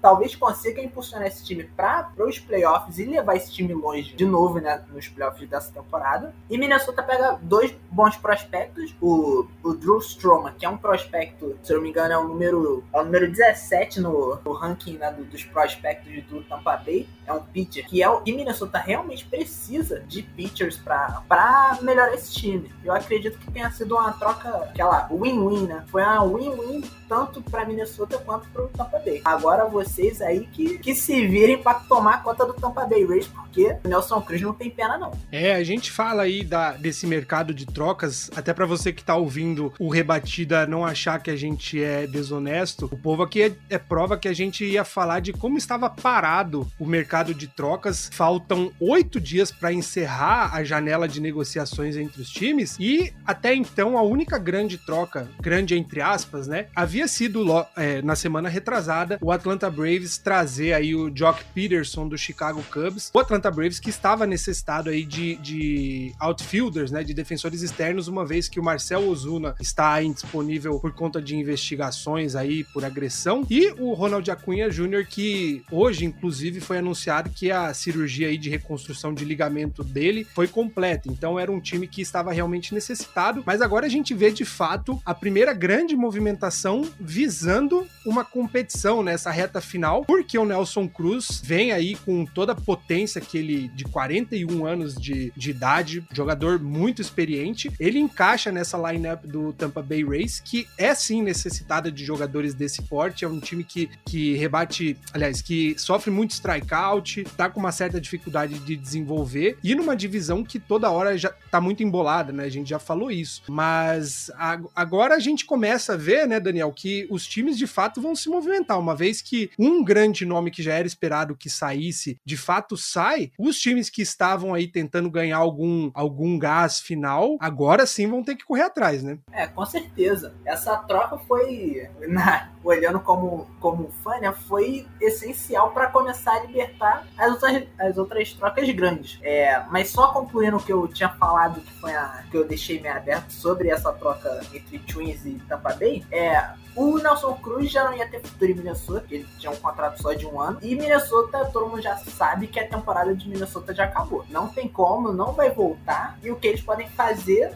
[0.00, 4.60] talvez consiga impulsionar esse time para os playoffs e levar esse time longe de novo
[4.60, 6.34] né, nos playoffs dessa temporada.
[6.48, 11.72] E Minnesota pega dois bons prospectos, o, o Drew Stroman, que é um prospecto, se
[11.72, 15.10] eu não me engano, é o número, é o número 17 no, no ranking né,
[15.10, 17.06] do, dos prospectos do Tampa Bay.
[17.28, 22.32] É um pitcher que é o que Minnesota realmente precisa de pitchers para melhorar esse
[22.32, 22.72] time.
[22.82, 25.84] Eu acredito que tenha sido uma troca, aquela win-win, né?
[25.88, 29.20] Foi uma win-win tanto para Minnesota quanto para o Tampa Bay.
[29.24, 33.76] Agora vocês aí que, que se virem para tomar conta do Tampa Bay Rays, porque
[33.84, 35.12] Nelson Cruz não tem pena não.
[35.32, 39.16] É, a gente fala aí da, desse mercado de trocas, até para você que tá
[39.16, 43.78] ouvindo o Rebatida não achar que a gente é desonesto, o povo aqui é, é
[43.78, 48.10] prova que a gente ia falar de como estava parado o mercado de trocas.
[48.12, 53.96] Faltam oito dias para encerrar a janela de negociações entre os times e até então
[53.96, 57.44] a única grande troca, grande entre aspas, né, havia havia sido
[57.76, 63.10] é, na semana retrasada o Atlanta Braves trazer aí o Jock Peterson do Chicago Cubs.
[63.14, 68.26] O Atlanta Braves que estava necessitado aí de, de outfielders, né, de defensores externos, uma
[68.26, 73.46] vez que o Marcel Ozuna está indisponível por conta de investigações aí por agressão.
[73.48, 78.50] E o Ronald Acunha Jr., que hoje, inclusive, foi anunciado que a cirurgia aí de
[78.50, 81.08] reconstrução de ligamento dele foi completa.
[81.08, 83.42] Então era um time que estava realmente necessitado.
[83.46, 89.30] Mas agora a gente vê de fato a primeira grande movimentação visando uma competição nessa
[89.30, 93.84] reta final, porque o Nelson Cruz vem aí com toda a potência que ele, de
[93.84, 100.04] 41 anos de, de idade, jogador muito experiente, ele encaixa nessa lineup do Tampa Bay
[100.04, 104.96] Rays, que é sim necessitada de jogadores desse porte, é um time que, que rebate,
[105.12, 110.42] aliás, que sofre muito strikeout, tá com uma certa dificuldade de desenvolver, e numa divisão
[110.42, 112.44] que toda hora já tá muito embolada, né?
[112.44, 113.42] A gente já falou isso.
[113.48, 118.00] Mas a, agora a gente começa a ver, né, Daniel, que os times de fato
[118.00, 118.78] vão se movimentar.
[118.78, 123.17] Uma vez que um grande nome que já era esperado que saísse, de fato sai,
[123.38, 128.36] os times que estavam aí tentando ganhar algum, algum gás final, agora sim vão ter
[128.36, 129.18] que correr atrás, né?
[129.32, 130.34] É, com certeza.
[130.44, 137.06] Essa troca foi, na, olhando como, como fã, né, foi essencial para começar a libertar
[137.16, 139.18] as outras, as outras trocas grandes.
[139.22, 142.80] É, mas só concluindo o que eu tinha falado, que foi a que eu deixei
[142.80, 147.82] meio aberto sobre essa troca entre Twins e Tampa Bay, é o Nelson Cruz já
[147.82, 150.58] não ia ter futuro em Minnesota, ele tinha um contrato só de um ano.
[150.62, 154.24] E Minnesota, todo mundo já sabe que a temporada de Minnesota já acabou.
[154.30, 156.16] Não tem como, não vai voltar.
[156.22, 157.52] E o que eles podem fazer,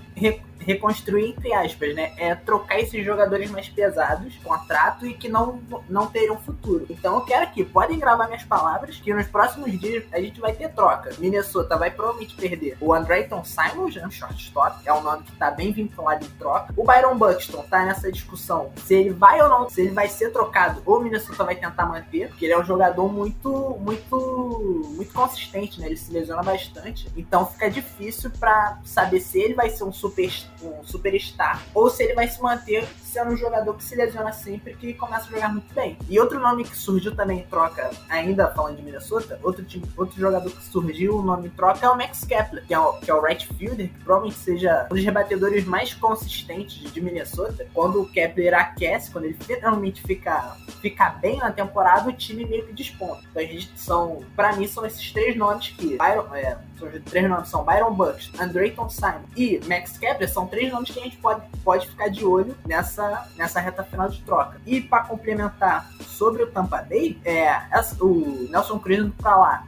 [0.62, 2.12] reconstruir, entre aspas, né?
[2.16, 6.86] É trocar esses jogadores mais pesados, contrato, e que não, não teriam futuro.
[6.88, 10.52] Então eu quero aqui, podem gravar minhas palavras, que nos próximos dias a gente vai
[10.52, 11.10] ter troca.
[11.18, 15.72] Minnesota vai provavelmente perder o Andreyton Simons, né, shortstop, é um nome que tá bem
[15.72, 16.72] vinculado em troca.
[16.76, 20.30] O Byron Buxton tá nessa discussão se ele vai ou não, se ele vai ser
[20.30, 25.12] trocado, ou o Minnesota vai tentar manter, porque ele é um jogador muito, muito, muito
[25.12, 25.86] consistente, né?
[25.86, 27.08] Ele se lesiona bastante.
[27.16, 30.22] Então fica difícil para saber se ele vai ser um super
[30.62, 34.74] um superstar, ou se ele vai se manter sendo um jogador que se lesiona sempre
[34.74, 35.98] que começa a jogar muito bem.
[36.08, 40.18] E outro nome que surgiu também em troca, ainda falando de Minnesota, outro, time, outro
[40.18, 43.10] jogador que surgiu, o nome em troca é o Max Kepler, que é o, que
[43.10, 47.66] é o right fielder, que provavelmente seja um dos rebatedores mais consistentes de Minnesota.
[47.74, 52.66] Quando o Kepler aquece, quando ele finalmente fica, fica bem na temporada, o time meio
[52.66, 53.22] que desponta.
[53.30, 56.56] Então a gente são, pra mim, são esses três nomes que Byron, é,
[57.04, 61.02] três nomes são Byron Bucks, Andreyton Simon e Max Kepler, são três nomes que a
[61.02, 64.60] gente pode, pode ficar de olho nessa, nessa reta final de troca.
[64.66, 67.52] E para complementar sobre o Tampa Bay, é,
[68.00, 69.64] o Nelson Cruz para lá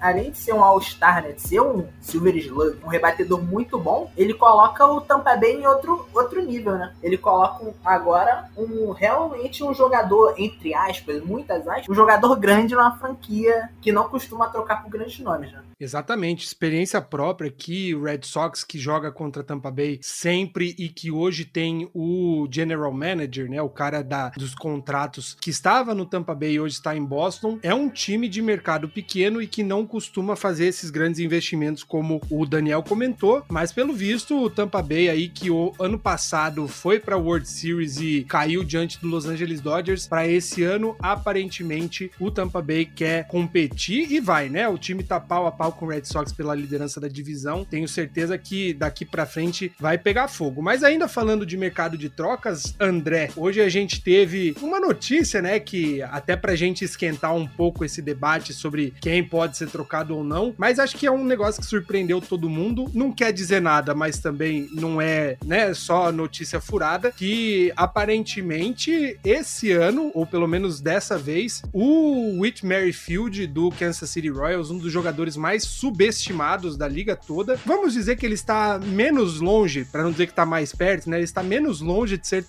[0.00, 4.10] além de ser um All-Star, né, de ser um Silver Slug, um rebatedor muito bom,
[4.16, 6.94] ele coloca o Tampa Bay em outro, outro nível, né?
[7.02, 12.96] Ele coloca agora um realmente um jogador, entre aspas, muitas aspas, um jogador grande numa
[12.96, 15.62] franquia que não costuma trocar por grandes nomes, né?
[15.82, 21.10] Exatamente, experiência própria que o Red Sox que joga contra Tampa Bay sempre e que
[21.10, 26.36] hoje tem o general manager, né, o cara da, dos contratos que estava no Tampa
[26.36, 29.84] Bay e hoje está em Boston, é um time de mercado pequeno e que não
[29.84, 35.08] costuma fazer esses grandes investimentos como o Daniel comentou, mas pelo visto o Tampa Bay
[35.08, 39.60] aí que o ano passado foi para World Series e caiu diante do Los Angeles
[39.60, 44.68] Dodgers, para esse ano aparentemente o Tampa Bay quer competir e vai, né?
[44.68, 47.64] O time tá pau a pau com o Red Sox pela liderança da divisão.
[47.64, 50.62] Tenho certeza que daqui para frente vai pegar fogo.
[50.62, 55.58] Mas ainda falando de mercado de trocas, André, hoje a gente teve uma notícia, né,
[55.60, 60.24] que até pra gente esquentar um pouco esse debate sobre quem pode ser trocado ou
[60.24, 62.90] não, mas acho que é um negócio que surpreendeu todo mundo.
[62.94, 69.72] Não quer dizer nada, mas também não é, né, só notícia furada, que aparentemente esse
[69.72, 74.92] ano, ou pelo menos dessa vez, o Whit Merrifield do Kansas City Royals, um dos
[74.92, 80.10] jogadores mais subestimados da liga toda, vamos dizer que ele está menos longe, para não
[80.10, 81.16] dizer que está mais perto, né?
[81.16, 82.44] Ele está menos longe de ser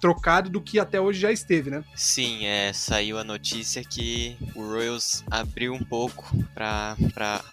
[0.00, 1.84] trocado do que até hoje já esteve, né?
[1.94, 6.96] Sim, é, saiu a notícia que o Royals abriu um pouco para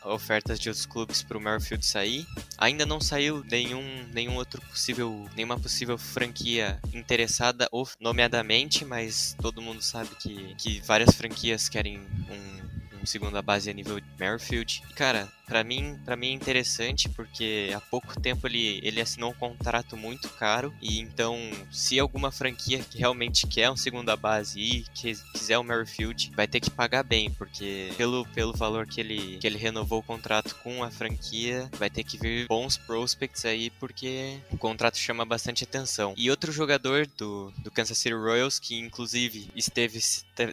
[0.06, 2.26] ofertas de outros clubes para o Merrifield sair.
[2.58, 3.84] Ainda não saiu nenhum,
[4.14, 10.82] nenhum outro possível, nenhuma possível franquia interessada ou nomeadamente, mas todo mundo sabe que, que
[10.82, 12.63] várias franquias querem um
[13.06, 14.82] segunda base a nível Merrifield.
[14.96, 19.36] Cara, para mim, para mim é interessante porque há pouco tempo ele, ele assinou um
[19.36, 21.38] contrato muito caro e então
[21.72, 26.48] se alguma franquia que realmente quer um segunda base e que quiser o Merrifield, vai
[26.48, 30.56] ter que pagar bem, porque pelo, pelo valor que ele, que ele renovou o contrato
[30.64, 35.64] com a franquia, vai ter que vir bons prospects aí porque o contrato chama bastante
[35.64, 36.14] atenção.
[36.18, 40.00] E outro jogador do, do Kansas City Royals que inclusive esteve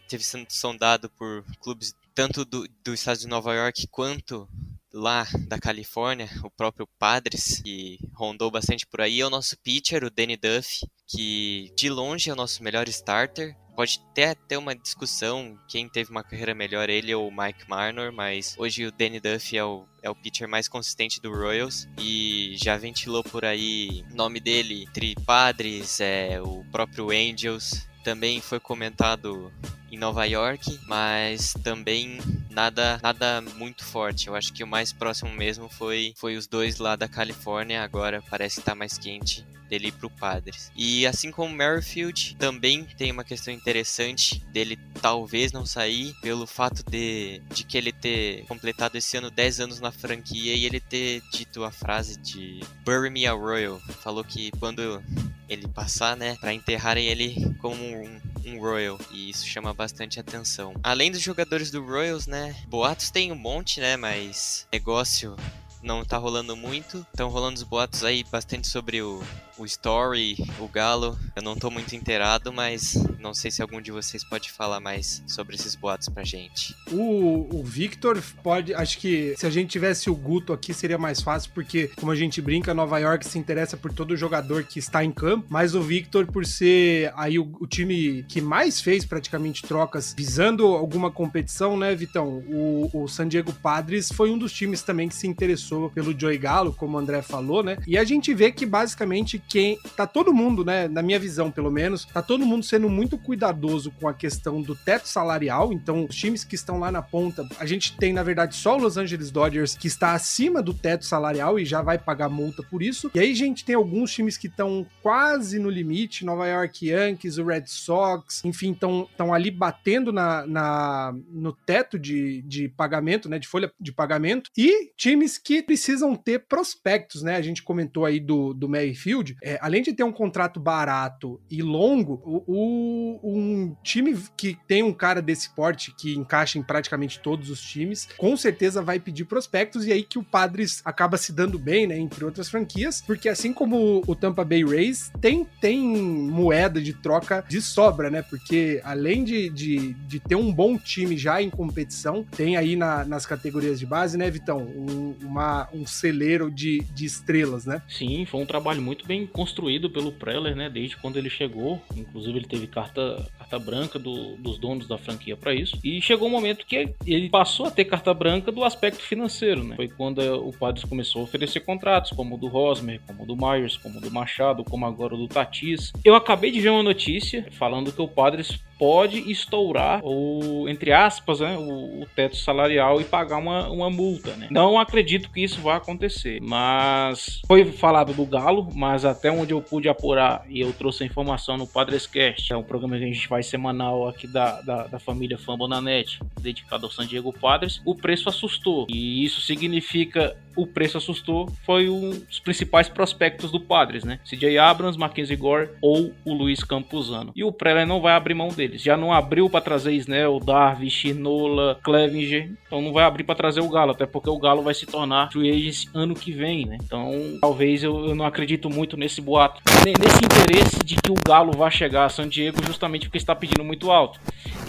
[0.08, 4.46] teve sendo sondado por clubes tanto do, do estado de Nova York quanto
[4.92, 10.04] lá da Califórnia, o próprio Padres, que rondou bastante por aí, é o nosso pitcher,
[10.04, 13.56] o Danny Duff, que de longe é o nosso melhor starter.
[13.74, 18.12] Pode até ter uma discussão quem teve uma carreira melhor, ele ou o Mike Marner,
[18.12, 22.54] mas hoje o Danny Duff é o, é o pitcher mais consistente do Royals e
[22.58, 27.88] já ventilou por aí o nome dele entre Padres, é, o próprio Angels.
[28.04, 29.50] Também foi comentado
[29.90, 32.18] em Nova York, mas também
[32.50, 34.28] nada nada muito forte.
[34.28, 38.22] Eu acho que o mais próximo mesmo foi, foi os dois lá da Califórnia, agora
[38.30, 40.70] parece estar tá mais quente dele ir pro Padres.
[40.76, 46.82] E assim como Merrifield, também tem uma questão interessante dele talvez não sair pelo fato
[46.90, 51.22] de, de que ele ter completado esse ano 10 anos na franquia e ele ter
[51.32, 53.80] dito a frase de Bury me a Royal.
[54.02, 55.02] Falou que quando
[55.48, 58.98] ele passar, né, para enterrarem ele como um, um Royal.
[59.10, 60.74] E isso chama bastante atenção.
[60.82, 65.36] Além dos jogadores do Royals, né, boatos tem um monte, né, mas negócio
[65.82, 67.06] não tá rolando muito.
[67.10, 69.22] Estão rolando os boatos aí bastante sobre o,
[69.58, 71.18] o Story, o Galo.
[71.34, 75.22] Eu não tô muito inteirado, mas não sei se algum de vocês pode falar mais
[75.26, 76.74] sobre esses boatos pra gente.
[76.90, 78.74] O, o Victor pode.
[78.74, 82.16] Acho que se a gente tivesse o Guto aqui seria mais fácil, porque, como a
[82.16, 85.46] gente brinca, Nova York se interessa por todo jogador que está em campo.
[85.48, 90.66] Mas o Victor, por ser aí o, o time que mais fez praticamente trocas visando
[90.66, 92.42] alguma competição, né, Vitão?
[92.48, 96.38] O, o San Diego Padres foi um dos times também que se interessou pelo Joey
[96.38, 97.76] Galo, como o André falou, né?
[97.86, 101.70] E a gente vê que basicamente quem tá todo mundo, né, na minha visão pelo
[101.70, 105.72] menos, tá todo mundo sendo muito cuidadoso com a questão do teto salarial.
[105.72, 108.80] Então, os times que estão lá na ponta, a gente tem na verdade só o
[108.80, 112.82] Los Angeles Dodgers que está acima do teto salarial e já vai pagar multa por
[112.82, 113.10] isso.
[113.14, 117.38] E aí a gente tem alguns times que estão quase no limite, Nova York Yankees,
[117.38, 123.38] o Red Sox, enfim, estão ali batendo na, na, no teto de, de pagamento, né,
[123.38, 127.36] de folha de pagamento, e times que precisam ter prospectos, né?
[127.36, 131.62] A gente comentou aí do, do Mayfield, é, além de ter um contrato barato e
[131.62, 137.20] longo, o, o, um time que tem um cara desse porte que encaixa em praticamente
[137.20, 141.32] todos os times, com certeza vai pedir prospectos, e aí que o Padres acaba se
[141.32, 145.80] dando bem, né, entre outras franquias, porque assim como o Tampa Bay Rays, tem, tem
[145.80, 151.16] moeda de troca de sobra, né, porque além de, de, de ter um bom time
[151.16, 155.86] já em competição, tem aí na, nas categorias de base, né, Vitão, um, uma, um
[155.86, 157.82] celeiro de, de estrelas, né?
[157.88, 162.38] Sim, foi um trabalho muito bem construído pelo Preller, né, desde quando ele chegou, inclusive
[162.38, 166.30] ele teve carta, carta branca do, dos donos da franquia para isso, e chegou um
[166.30, 170.52] momento que ele passou a ter carta branca do aspecto financeiro, né, foi quando o
[170.52, 174.00] Padres começou a oferecer contratos, como o do Rosmer, como o do Myers, como o
[174.00, 175.92] do Machado, como agora o do Tatis.
[176.04, 181.40] Eu acabei de ver uma notícia falando que o Padres pode estourar ou entre aspas
[181.40, 184.48] né, o, o, teto salarial e pagar uma, uma multa né?
[184.50, 186.40] não acredito que isso vá acontecer.
[186.42, 191.06] Mas foi falado do Galo mas até onde eu pude apurar e eu trouxe a
[191.06, 194.98] informação no Padrescast é um programa que a gente faz semanal aqui da, da, da
[194.98, 198.86] família Fambonanet dedicado ao San Diego Padres o preço assustou.
[198.88, 204.20] E isso significa o preço assustou foi um dos principais prospectos do Padres, né?
[204.24, 207.32] CJ Abrams, Mackenzie Gore ou o Luiz Campuzano.
[207.34, 208.82] E o Preller não vai abrir mão deles.
[208.82, 213.60] Já não abriu para trazer Snell, Darvish, Chinola, Clevinger, então não vai abrir para trazer
[213.60, 216.78] o Galo, até porque o Galo vai se tornar free agent ano que vem, né?
[216.84, 221.52] Então talvez eu, eu não acredito muito nesse boato, nesse interesse de que o Galo
[221.52, 224.20] vá chegar a San Diego justamente porque está pedindo muito alto.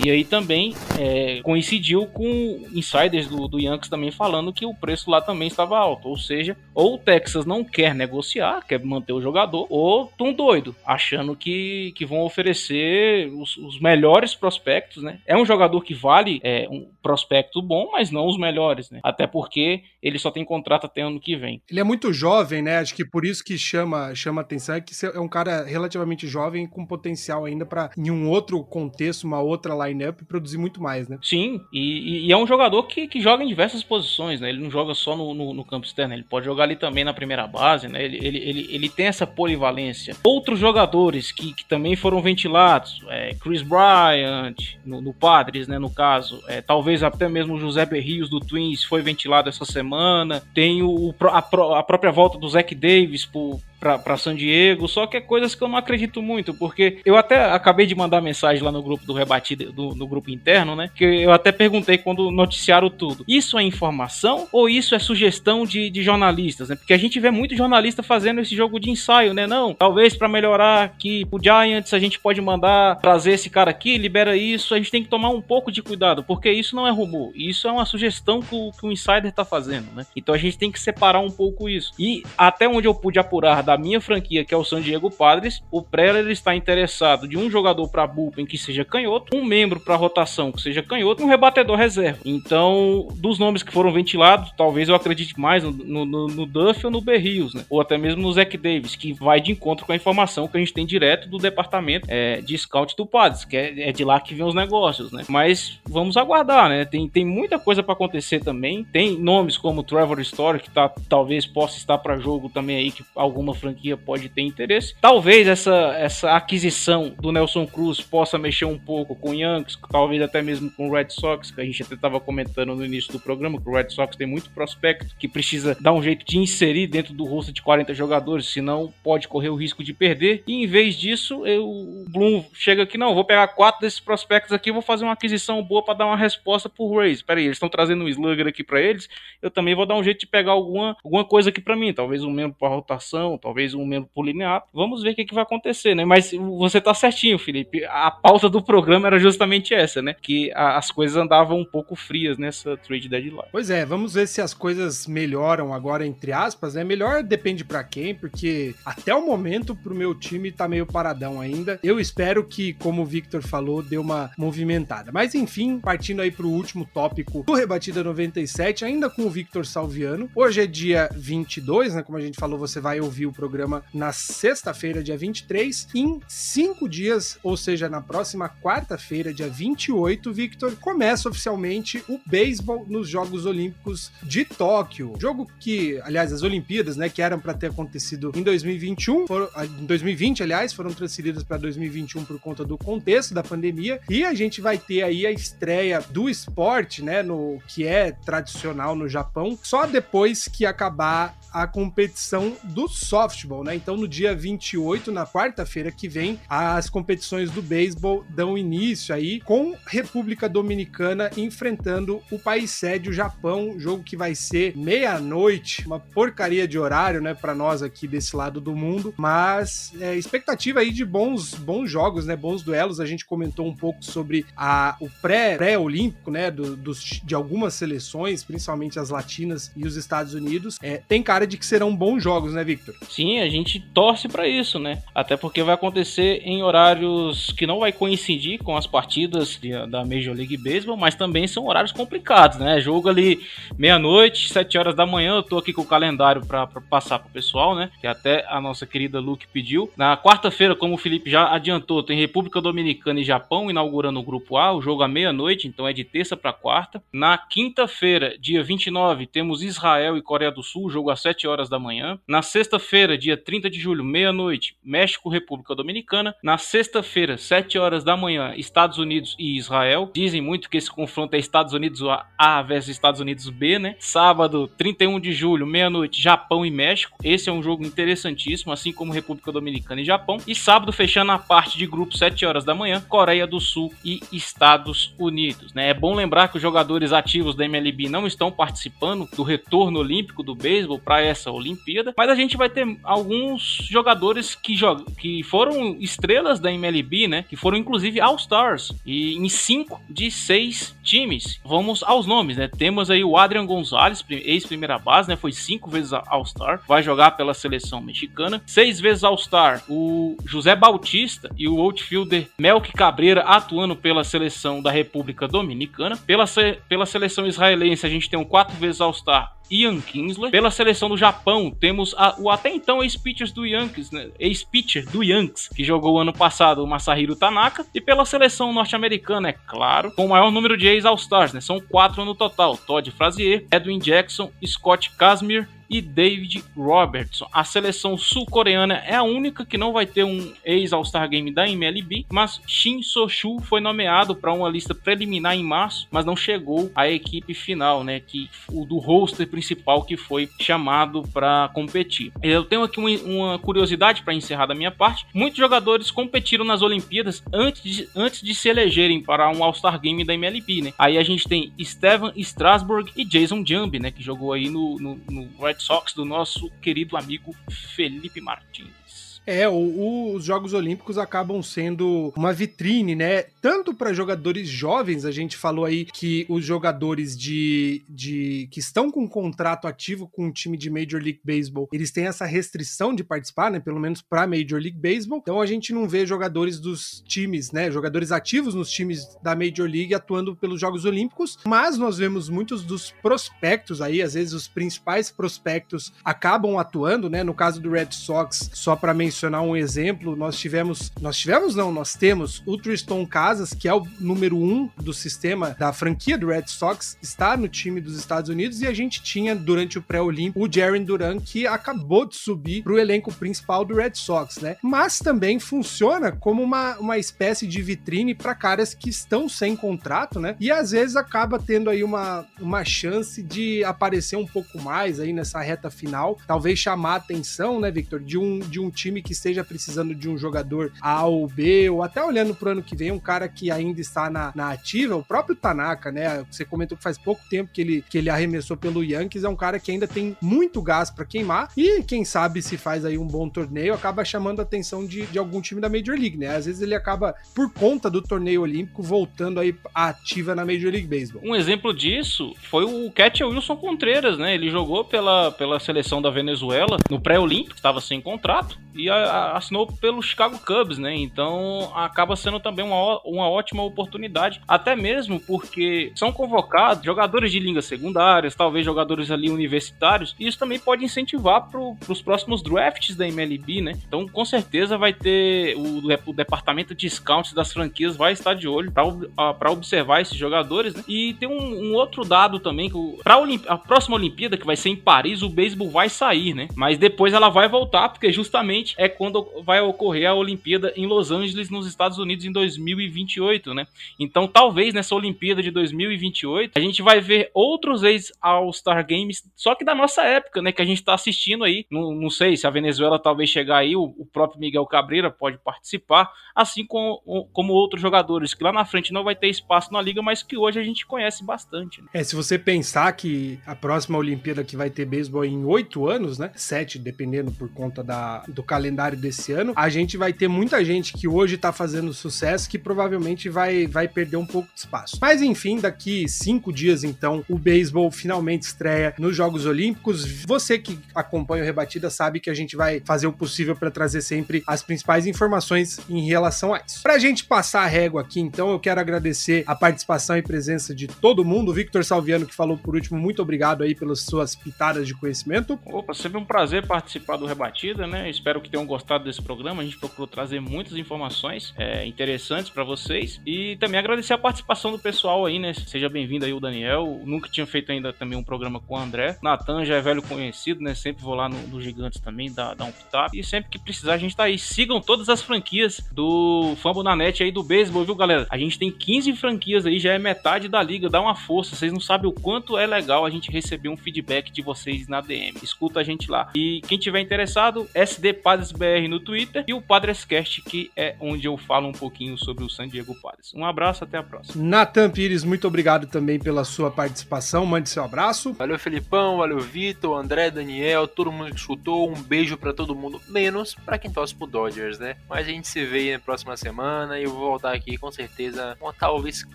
[0.04, 5.12] E aí também é, coincidiu com insiders do, do Yankees também falando que o preço
[5.12, 6.08] lá também estava alto.
[6.08, 10.76] Ou seja, ou o Texas não quer negociar, quer manter o jogador, ou tão doido,
[10.86, 15.20] achando que, que vão oferecer os, os melhores prospectos, né?
[15.26, 19.00] É um jogador que vale é, um prospecto bom, mas não os melhores, né?
[19.04, 21.62] Até porque ele só tem contrato até ano que vem.
[21.70, 22.78] Ele é muito jovem, né?
[22.78, 26.68] Acho que por isso que chama, chama atenção é que é um cara relativamente jovem
[26.68, 31.18] com potencial ainda para em um outro contexto, uma outra lineup produzir muito mais, né?
[31.22, 34.50] Sim, e, e, é um jogador que, que joga em diversas posições, né?
[34.50, 37.14] Ele não joga só no, no, no campo externo, ele pode jogar ali também na
[37.14, 38.04] primeira base, né?
[38.04, 40.16] Ele, ele, ele, ele tem essa polivalência.
[40.24, 45.78] Outros jogadores que, que também foram ventilados, é, Chris Bryant, no, no, Padres, né?
[45.78, 50.42] No caso, é, talvez até mesmo o José Berrios do Twins foi ventilado essa semana.
[50.54, 51.38] Tem o, a,
[51.80, 55.64] a própria volta do Zach Davis por, para San Diego, só que é coisas que
[55.64, 59.14] eu não acredito muito, porque eu até acabei de mandar mensagem lá no grupo do
[59.14, 60.90] Rebatido, do, no grupo interno, né?
[60.94, 63.26] Que eu até perguntei quando noticiaram tudo.
[63.28, 66.76] Isso é informação ou isso é sugestão de, de jornalistas, né?
[66.76, 69.48] Porque a gente vê muito jornalista fazendo esse jogo de ensaio, né?
[69.48, 73.98] Não, talvez para melhorar aqui o Giants a gente pode mandar trazer esse cara aqui,
[73.98, 74.76] libera isso.
[74.76, 77.68] A gente tem que tomar um pouco de cuidado, porque isso não é rumor, isso
[77.68, 80.06] é uma sugestão que o, que o insider tá fazendo, né?
[80.16, 81.94] Então a gente tem que separar um pouco isso.
[81.98, 85.62] E até onde eu pude apurar da minha franquia, que é o San Diego Padres,
[85.72, 89.96] o Preller está interessado de um jogador para bullpen que seja canhoto, um membro para
[89.96, 92.20] rotação que seja canhoto um rebatedor reserva.
[92.26, 96.92] Então, dos nomes que foram ventilados, talvez eu acredite mais no, no, no Duff ou
[96.92, 97.66] no Berrios, né?
[97.70, 100.60] Ou até mesmo no Zach Davis, que vai de encontro com a informação que a
[100.60, 104.20] gente tem direto do departamento é, de scout do Padres, que é, é, de lá
[104.20, 105.24] que vem os negócios, né?
[105.28, 106.86] Mas vamos aguardar, né?
[106.86, 108.84] Tem, tem muita coisa para acontecer também.
[108.84, 113.04] Tem nomes como Trevor Story, que tá, talvez possa estar para jogo também aí, que
[113.16, 114.96] alguma franquia pode ter interesse.
[115.00, 120.22] Talvez essa, essa aquisição do Nelson Cruz possa mexer um pouco com o Yankees, talvez
[120.22, 123.20] até mesmo com o Red Sox, que a gente até estava comentando no início do
[123.20, 126.88] programa, que o Red Sox tem muito prospecto que precisa dar um jeito de inserir
[126.88, 130.44] dentro do rosto de 40 jogadores, senão pode correr o risco de perder.
[130.48, 134.52] E em vez disso, eu, o Bloom chega aqui, não, vou pegar quatro desses prospectos
[134.52, 137.22] aqui, vou fazer uma aquisição boa para dar uma resposta pro Rays.
[137.22, 139.08] Peraí, eles estão trazendo um slugger aqui para eles,
[139.42, 142.24] eu também vou dar um jeito de pegar alguma, alguma coisa aqui para mim, talvez
[142.24, 144.64] um membro para rotação, talvez um mesmo por linear.
[144.74, 146.06] Vamos ver o que, que vai acontecer, né?
[146.06, 147.84] Mas você tá certinho, Felipe.
[147.86, 150.16] A pauta do programa era justamente essa, né?
[150.22, 153.44] Que a, as coisas andavam um pouco frias nessa trade deadline.
[153.52, 156.84] Pois é, vamos ver se as coisas melhoram agora, entre aspas, né?
[156.84, 161.80] Melhor depende para quem, porque até o momento pro meu time tá meio paradão ainda.
[161.84, 165.12] Eu espero que, como o Victor falou, dê uma movimentada.
[165.12, 170.30] Mas enfim, partindo aí pro último tópico do Rebatida 97, ainda com o Victor Salviano.
[170.36, 172.04] Hoje é dia 22, né?
[172.04, 175.88] Como a gente falou, você vai ouvir programa na sexta-feira, dia 23.
[175.96, 182.86] Em cinco dias, ou seja, na próxima quarta-feira, dia 28, Victor, começa oficialmente o beisebol
[182.88, 185.14] nos Jogos Olímpicos de Tóquio.
[185.20, 189.66] Jogo que, aliás, as Olimpíadas, né, que eram para ter acontecido em 2021, foram, ah,
[189.66, 194.00] em 2020, aliás, foram transferidas para 2021 por conta do contexto da pandemia.
[194.10, 198.96] E a gente vai ter aí a estreia do esporte, né, no que é tradicional
[198.96, 202.88] no Japão, só depois que acabar a competição do
[203.22, 203.76] softball, né?
[203.76, 209.40] Então, no dia 28, na quarta-feira que vem, as competições do beisebol dão início aí
[209.42, 216.00] com República Dominicana enfrentando o país sede, o Japão, jogo que vai ser meia-noite, uma
[216.00, 220.92] porcaria de horário, né, para nós aqui desse lado do mundo, mas é, expectativa aí
[220.92, 223.00] de bons bons jogos, né, bons duelos.
[223.00, 227.76] A gente comentou um pouco sobre a, o pré pré-olímpico, né, do, dos, de algumas
[227.76, 230.80] seleções, principalmente as latinas e os Estados Unidos.
[230.82, 232.96] É, tem cara de que serão bons jogos, né, Victor?
[233.12, 235.04] Sim, a gente torce para isso, né?
[235.14, 239.60] Até porque vai acontecer em horários que não vai coincidir com as partidas
[239.90, 242.80] da Major League Baseball, mas também são horários complicados, né?
[242.80, 243.42] Jogo ali
[243.78, 245.36] meia-noite, sete horas da manhã.
[245.36, 247.92] Eu tô aqui com o calendário para passar pro pessoal, né?
[248.00, 249.92] Que até a nossa querida Luke pediu.
[249.98, 254.56] Na quarta-feira, como o Felipe já adiantou, tem República Dominicana e Japão inaugurando o grupo
[254.56, 257.04] A, o jogo à meia-noite, então é de terça para quarta.
[257.12, 261.78] Na quinta-feira, dia 29, temos Israel e Coreia do Sul, jogo às 7 horas da
[261.78, 262.18] manhã.
[262.26, 266.36] Na sexta-feira, dia 30 de julho, meia-noite, México, República Dominicana.
[266.44, 270.10] Na sexta-feira, 7 horas da manhã, Estados Unidos e Israel.
[270.14, 272.02] Dizem muito que esse confronto é Estados Unidos
[272.38, 273.96] A versus Estados Unidos B, né?
[274.00, 277.18] Sábado, 31 de julho, meia-noite, Japão e México.
[277.24, 280.38] Esse é um jogo interessantíssimo, assim como República Dominicana e Japão.
[280.48, 284.22] E sábado, fechando a parte de grupo, 7 horas da manhã, Coreia do Sul e
[284.32, 285.90] Estados Unidos, né?
[285.90, 290.44] É bom lembrar que os jogadores ativos da MLB não estão participando do retorno olímpico
[290.44, 295.44] do beisebol para essa Olimpíada, mas a gente vai ter alguns jogadores que jogam, que
[295.44, 297.46] foram estrelas da MLB, né?
[297.48, 301.60] Que foram inclusive All-Stars e em cinco de seis times.
[301.64, 302.68] Vamos aos nomes, né?
[302.68, 305.36] Temos aí o Adrian Gonzalez, ex-primeira base, né?
[305.36, 308.62] Foi cinco vezes All-Star, vai jogar pela seleção mexicana.
[308.66, 314.92] Seis vezes All-Star, o José Bautista e o outfielder Melk Cabreira atuando pela seleção da
[314.92, 316.18] República Dominicana.
[316.18, 316.46] Pela,
[316.88, 320.52] pela seleção israelense, a gente tem um quatro vezes All-Star Ian Kinsler.
[320.52, 324.30] Pela seleção do Japão, temos a, o até então ex-pitcher do Yankees, né?
[324.38, 327.86] ex-pitcher do Yankees, que jogou ano passado o Masahiro Tanaka.
[327.94, 331.62] E pela seleção norte-americana, é claro, com o maior número de ex-All-Stars, né?
[331.62, 332.76] São quatro no total.
[332.76, 337.48] Todd Frazier, Edwin Jackson, Scott Kazmir e David Robertson.
[337.52, 342.26] A seleção sul-coreana é a única que não vai ter um ex-All-Star Game da MLB,
[342.32, 347.10] mas Shin So-Shu foi nomeado para uma lista preliminar em março, mas não chegou à
[347.10, 352.32] equipe final, né, que o do roster principal que foi chamado para competir.
[352.42, 355.26] Eu tenho aqui uma, uma curiosidade para encerrar da minha parte.
[355.34, 360.24] Muitos jogadores competiram nas Olimpíadas antes de, antes de se elegerem para um All-Star Game
[360.24, 360.94] da MLB, né?
[360.98, 365.20] Aí a gente tem Steven Strasburg e Jason Jambi, né, que jogou aí no, no,
[365.30, 369.31] no Red Sox do nosso querido amigo Felipe Martins.
[369.46, 373.44] É, o, o, os Jogos Olímpicos acabam sendo uma vitrine, né?
[373.62, 379.10] Tanto para jogadores jovens, a gente falou aí que os jogadores de, de que estão
[379.10, 383.16] com um contrato ativo com um time de Major League Baseball, eles têm essa restrição
[383.16, 383.80] de participar, né?
[383.80, 385.40] Pelo menos para Major League Baseball.
[385.40, 387.90] Então a gente não vê jogadores dos times, né?
[387.90, 392.84] Jogadores ativos nos times da Major League atuando pelos Jogos Olímpicos, mas nós vemos muitos
[392.84, 397.44] dos prospectos aí, às vezes os principais prospectos acabam atuando, né?
[397.44, 399.31] No caso do Red Sox, só para mencionar
[399.62, 404.06] um exemplo, nós tivemos, nós tivemos não, nós temos o Tristan Casas, que é o
[404.20, 408.82] número um do sistema da franquia do Red Sox, está no time dos Estados Unidos
[408.82, 412.94] e a gente tinha durante o pré-olímpico o Jaren Duran que acabou de subir para
[412.94, 414.78] o elenco principal do Red Sox, né?
[414.82, 420.40] Mas também funciona como uma, uma espécie de vitrine para caras que estão sem contrato,
[420.40, 420.56] né?
[420.60, 425.34] E às vezes acaba tendo aí uma, uma chance de aparecer um pouco mais aí
[425.34, 429.34] nessa reta final, talvez chamar a atenção, né, Victor, de um, de um time que
[429.34, 433.12] esteja precisando de um jogador A ou B, ou até olhando pro ano que vem,
[433.12, 436.46] um cara que ainda está na, na ativa, o próprio Tanaka, né?
[436.50, 439.56] Você comentou que faz pouco tempo que ele, que ele arremessou pelo Yankees, é um
[439.56, 443.28] cara que ainda tem muito gás para queimar, e quem sabe se faz aí um
[443.28, 446.56] bom torneio, acaba chamando a atenção de, de algum time da Major League, né?
[446.56, 451.08] Às vezes ele acaba, por conta do torneio olímpico, voltando aí ativa na Major League
[451.08, 451.42] Baseball.
[451.44, 454.54] Um exemplo disso foi o Cat Wilson Contreras, né?
[454.54, 459.10] Ele jogou pela, pela seleção da Venezuela no pré-olímpico, estava sem contrato, e
[459.54, 461.16] assinou pelo Chicago Cubs, né?
[461.16, 467.60] Então acaba sendo também uma, uma ótima oportunidade, até mesmo porque são convocados jogadores de
[467.60, 471.80] línguas secundárias, talvez jogadores ali universitários, e isso também pode incentivar para
[472.12, 473.94] os próximos drafts da MLB, né?
[474.08, 478.68] Então com certeza vai ter o, o departamento de scouts das franquias vai estar de
[478.68, 481.04] olho para observar esses jogadores, né?
[481.08, 483.36] E tem um, um outro dado também que para
[483.68, 486.68] a próxima Olimpíada que vai ser em Paris, o beisebol vai sair, né?
[486.76, 491.32] Mas depois ela vai voltar porque justamente é quando vai ocorrer a Olimpíada em Los
[491.32, 493.88] Angeles, nos Estados Unidos, em 2028, né?
[494.20, 499.84] Então, talvez nessa Olimpíada de 2028 a gente vai ver outros ex-All-Star Games, só que
[499.84, 500.72] da nossa época, né?
[500.72, 501.88] Que a gente tá assistindo aí.
[501.90, 505.58] Não, não sei se a Venezuela talvez chegar aí, o, o próprio Miguel Cabreira pode
[505.58, 510.00] participar, assim como, como outros jogadores que lá na frente não vai ter espaço na
[510.00, 512.04] liga, mas que hoje a gente conhece bastante.
[512.04, 512.08] Né?
[512.14, 516.38] É, se você pensar que a próxima Olimpíada que vai ter beisebol em oito anos,
[516.38, 516.52] né?
[516.56, 521.14] Sete, dependendo por conta da, do calendário desse ano, a gente vai ter muita gente
[521.14, 525.18] que hoje tá fazendo sucesso que provavelmente vai, vai perder um pouco de espaço.
[525.20, 530.26] Mas enfim, daqui cinco dias, então, o beisebol finalmente estreia nos Jogos Olímpicos.
[530.46, 534.22] Você que acompanha o Rebatida sabe que a gente vai fazer o possível para trazer
[534.22, 537.02] sempre as principais informações em relação a isso.
[537.02, 541.08] Pra gente passar a régua aqui, então, eu quero agradecer a participação e presença de
[541.08, 541.72] todo mundo.
[541.72, 545.80] O Victor Salviano, que falou por último, muito obrigado aí pelas suas pitadas de conhecimento.
[545.86, 548.30] Opa, sempre um prazer participar do Rebatida, né?
[548.30, 549.82] Espero que tenham gostado desse programa.
[549.82, 554.92] A gente procurou trazer muitas informações é, interessantes para vocês e também agradecer a participação
[554.92, 555.74] do pessoal aí, né?
[555.74, 557.22] Seja bem-vindo aí o Daniel.
[557.24, 559.38] Nunca tinha feito ainda também um programa com o André.
[559.42, 560.96] Natan já é velho conhecido, né?
[560.96, 563.36] Sempre vou lá no, no Gigantes também, dar, dar um pitaco.
[563.36, 564.58] E sempre que precisar, a gente tá aí.
[564.58, 568.48] Sigam todas as franquias do Fumble na net aí do beisebol, viu, galera?
[568.50, 571.10] A gente tem 15 franquias aí, já é metade da liga.
[571.10, 571.76] Dá uma força.
[571.76, 575.22] Vocês não sabem o quanto é legal a gente receber um feedback de vocês na
[575.22, 575.58] DM.
[575.62, 576.50] Escuta a gente lá.
[576.56, 581.48] E quem tiver interessado, SD Padres BR no Twitter e o Padrescast, que é onde
[581.48, 583.54] eu falo um pouquinho sobre o San Diego Padres.
[583.54, 584.64] Um abraço, até a próxima.
[584.64, 587.66] Natan Pires, muito obrigado também pela sua participação.
[587.66, 588.54] Mande seu abraço.
[588.54, 592.10] Valeu, Felipão, valeu, Vitor, André, Daniel, todo mundo que escutou.
[592.10, 595.16] Um beijo para todo mundo, menos para quem torce pro Dodgers, né?
[595.30, 598.76] Mas a gente se vê na próxima semana e eu vou voltar aqui com certeza,
[598.80, 599.44] com talvez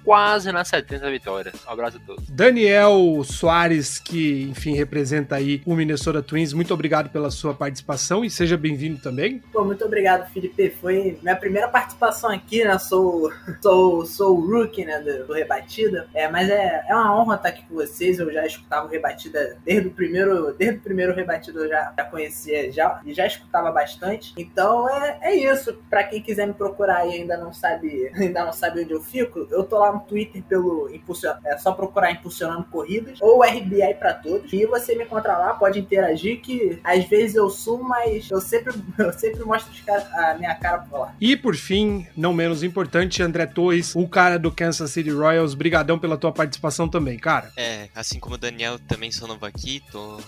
[0.04, 1.54] quase nas 70 vitórias.
[1.66, 2.28] Um abraço a todos.
[2.28, 8.30] Daniel Soares, que enfim representa aí o Minnesota Twins, muito obrigado pela sua participação e
[8.30, 9.42] seja bem-vindo também.
[9.53, 10.70] Pô, muito obrigado, Felipe.
[10.70, 12.78] Foi minha primeira participação aqui, né?
[12.78, 13.32] Sou,
[13.62, 16.09] sou, sou o rookie, né, do, do Rebatida.
[16.14, 18.18] É, mas é, é uma honra estar aqui com vocês.
[18.18, 22.05] Eu já escutava o Rebatida desde o primeiro, desde o primeiro Rebatida eu já, já
[22.05, 24.34] conhecia já, e já escutava bastante.
[24.36, 25.74] Então é, é isso.
[25.88, 29.47] Para quem quiser me procurar e ainda não sabe, ainda não sabe onde eu fico,
[29.51, 34.14] eu tô lá no Twitter pelo Impulsion, é só procurar Impulsionando Corridas ou RBI para
[34.14, 34.53] todos.
[34.53, 38.74] E você me encontra lá, pode interagir que às vezes eu sumo, mas eu sempre,
[38.99, 39.72] eu sempre mostro
[40.14, 41.14] a minha cara por lá.
[41.20, 45.99] E por fim, não menos importante, André Torres, o cara do Kansas City Royals, brigadão
[45.99, 47.51] pela tua participação também, cara.
[47.57, 50.20] É, assim como o Daniel, também sou novo aqui, tô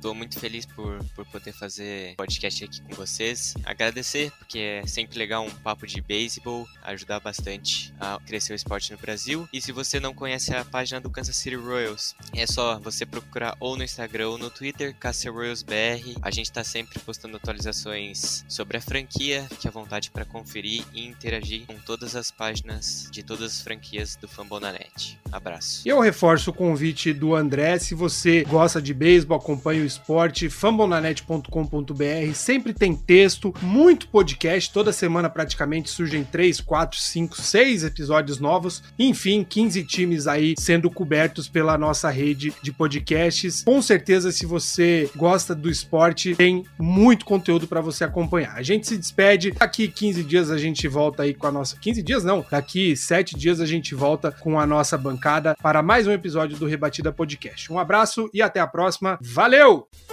[0.00, 3.54] Tô muito feliz por, por poder fazer podcast aqui com vocês.
[3.64, 8.92] Agradecer, porque é sempre legal um papo de beisebol, ajudar bastante a crescer o esporte
[8.92, 9.48] no Brasil.
[9.52, 13.56] E se você não conhece a página do Kansas City Royals, é só você procurar
[13.58, 16.18] ou no Instagram ou no Twitter, Kansas Royals BR.
[16.22, 21.06] A gente tá sempre postando atualizações sobre a franquia, que é vontade para conferir e
[21.06, 25.18] interagir com todas as páginas de todas as franquias do Fambonanet.
[25.32, 25.82] Abraço.
[25.84, 32.34] Eu reforço o convite do André, se você gosta de beisebol, acompanha o esporte, fambonanet.com.br,
[32.34, 38.82] sempre tem texto, muito podcast, toda semana praticamente surgem 3, 4, 5, 6 episódios novos,
[38.98, 43.62] enfim, 15 times aí sendo cobertos pela nossa rede de podcasts.
[43.64, 48.54] Com certeza, se você gosta do esporte, tem muito conteúdo para você acompanhar.
[48.56, 51.76] A gente se despede, daqui 15 dias a gente volta aí com a nossa.
[51.76, 56.06] 15 dias não, daqui 7 dias a gente volta com a nossa bancada para mais
[56.06, 57.72] um episódio do Rebatida Podcast.
[57.72, 59.18] Um abraço e até a próxima.
[59.20, 59.75] Valeu!
[59.76, 60.05] go.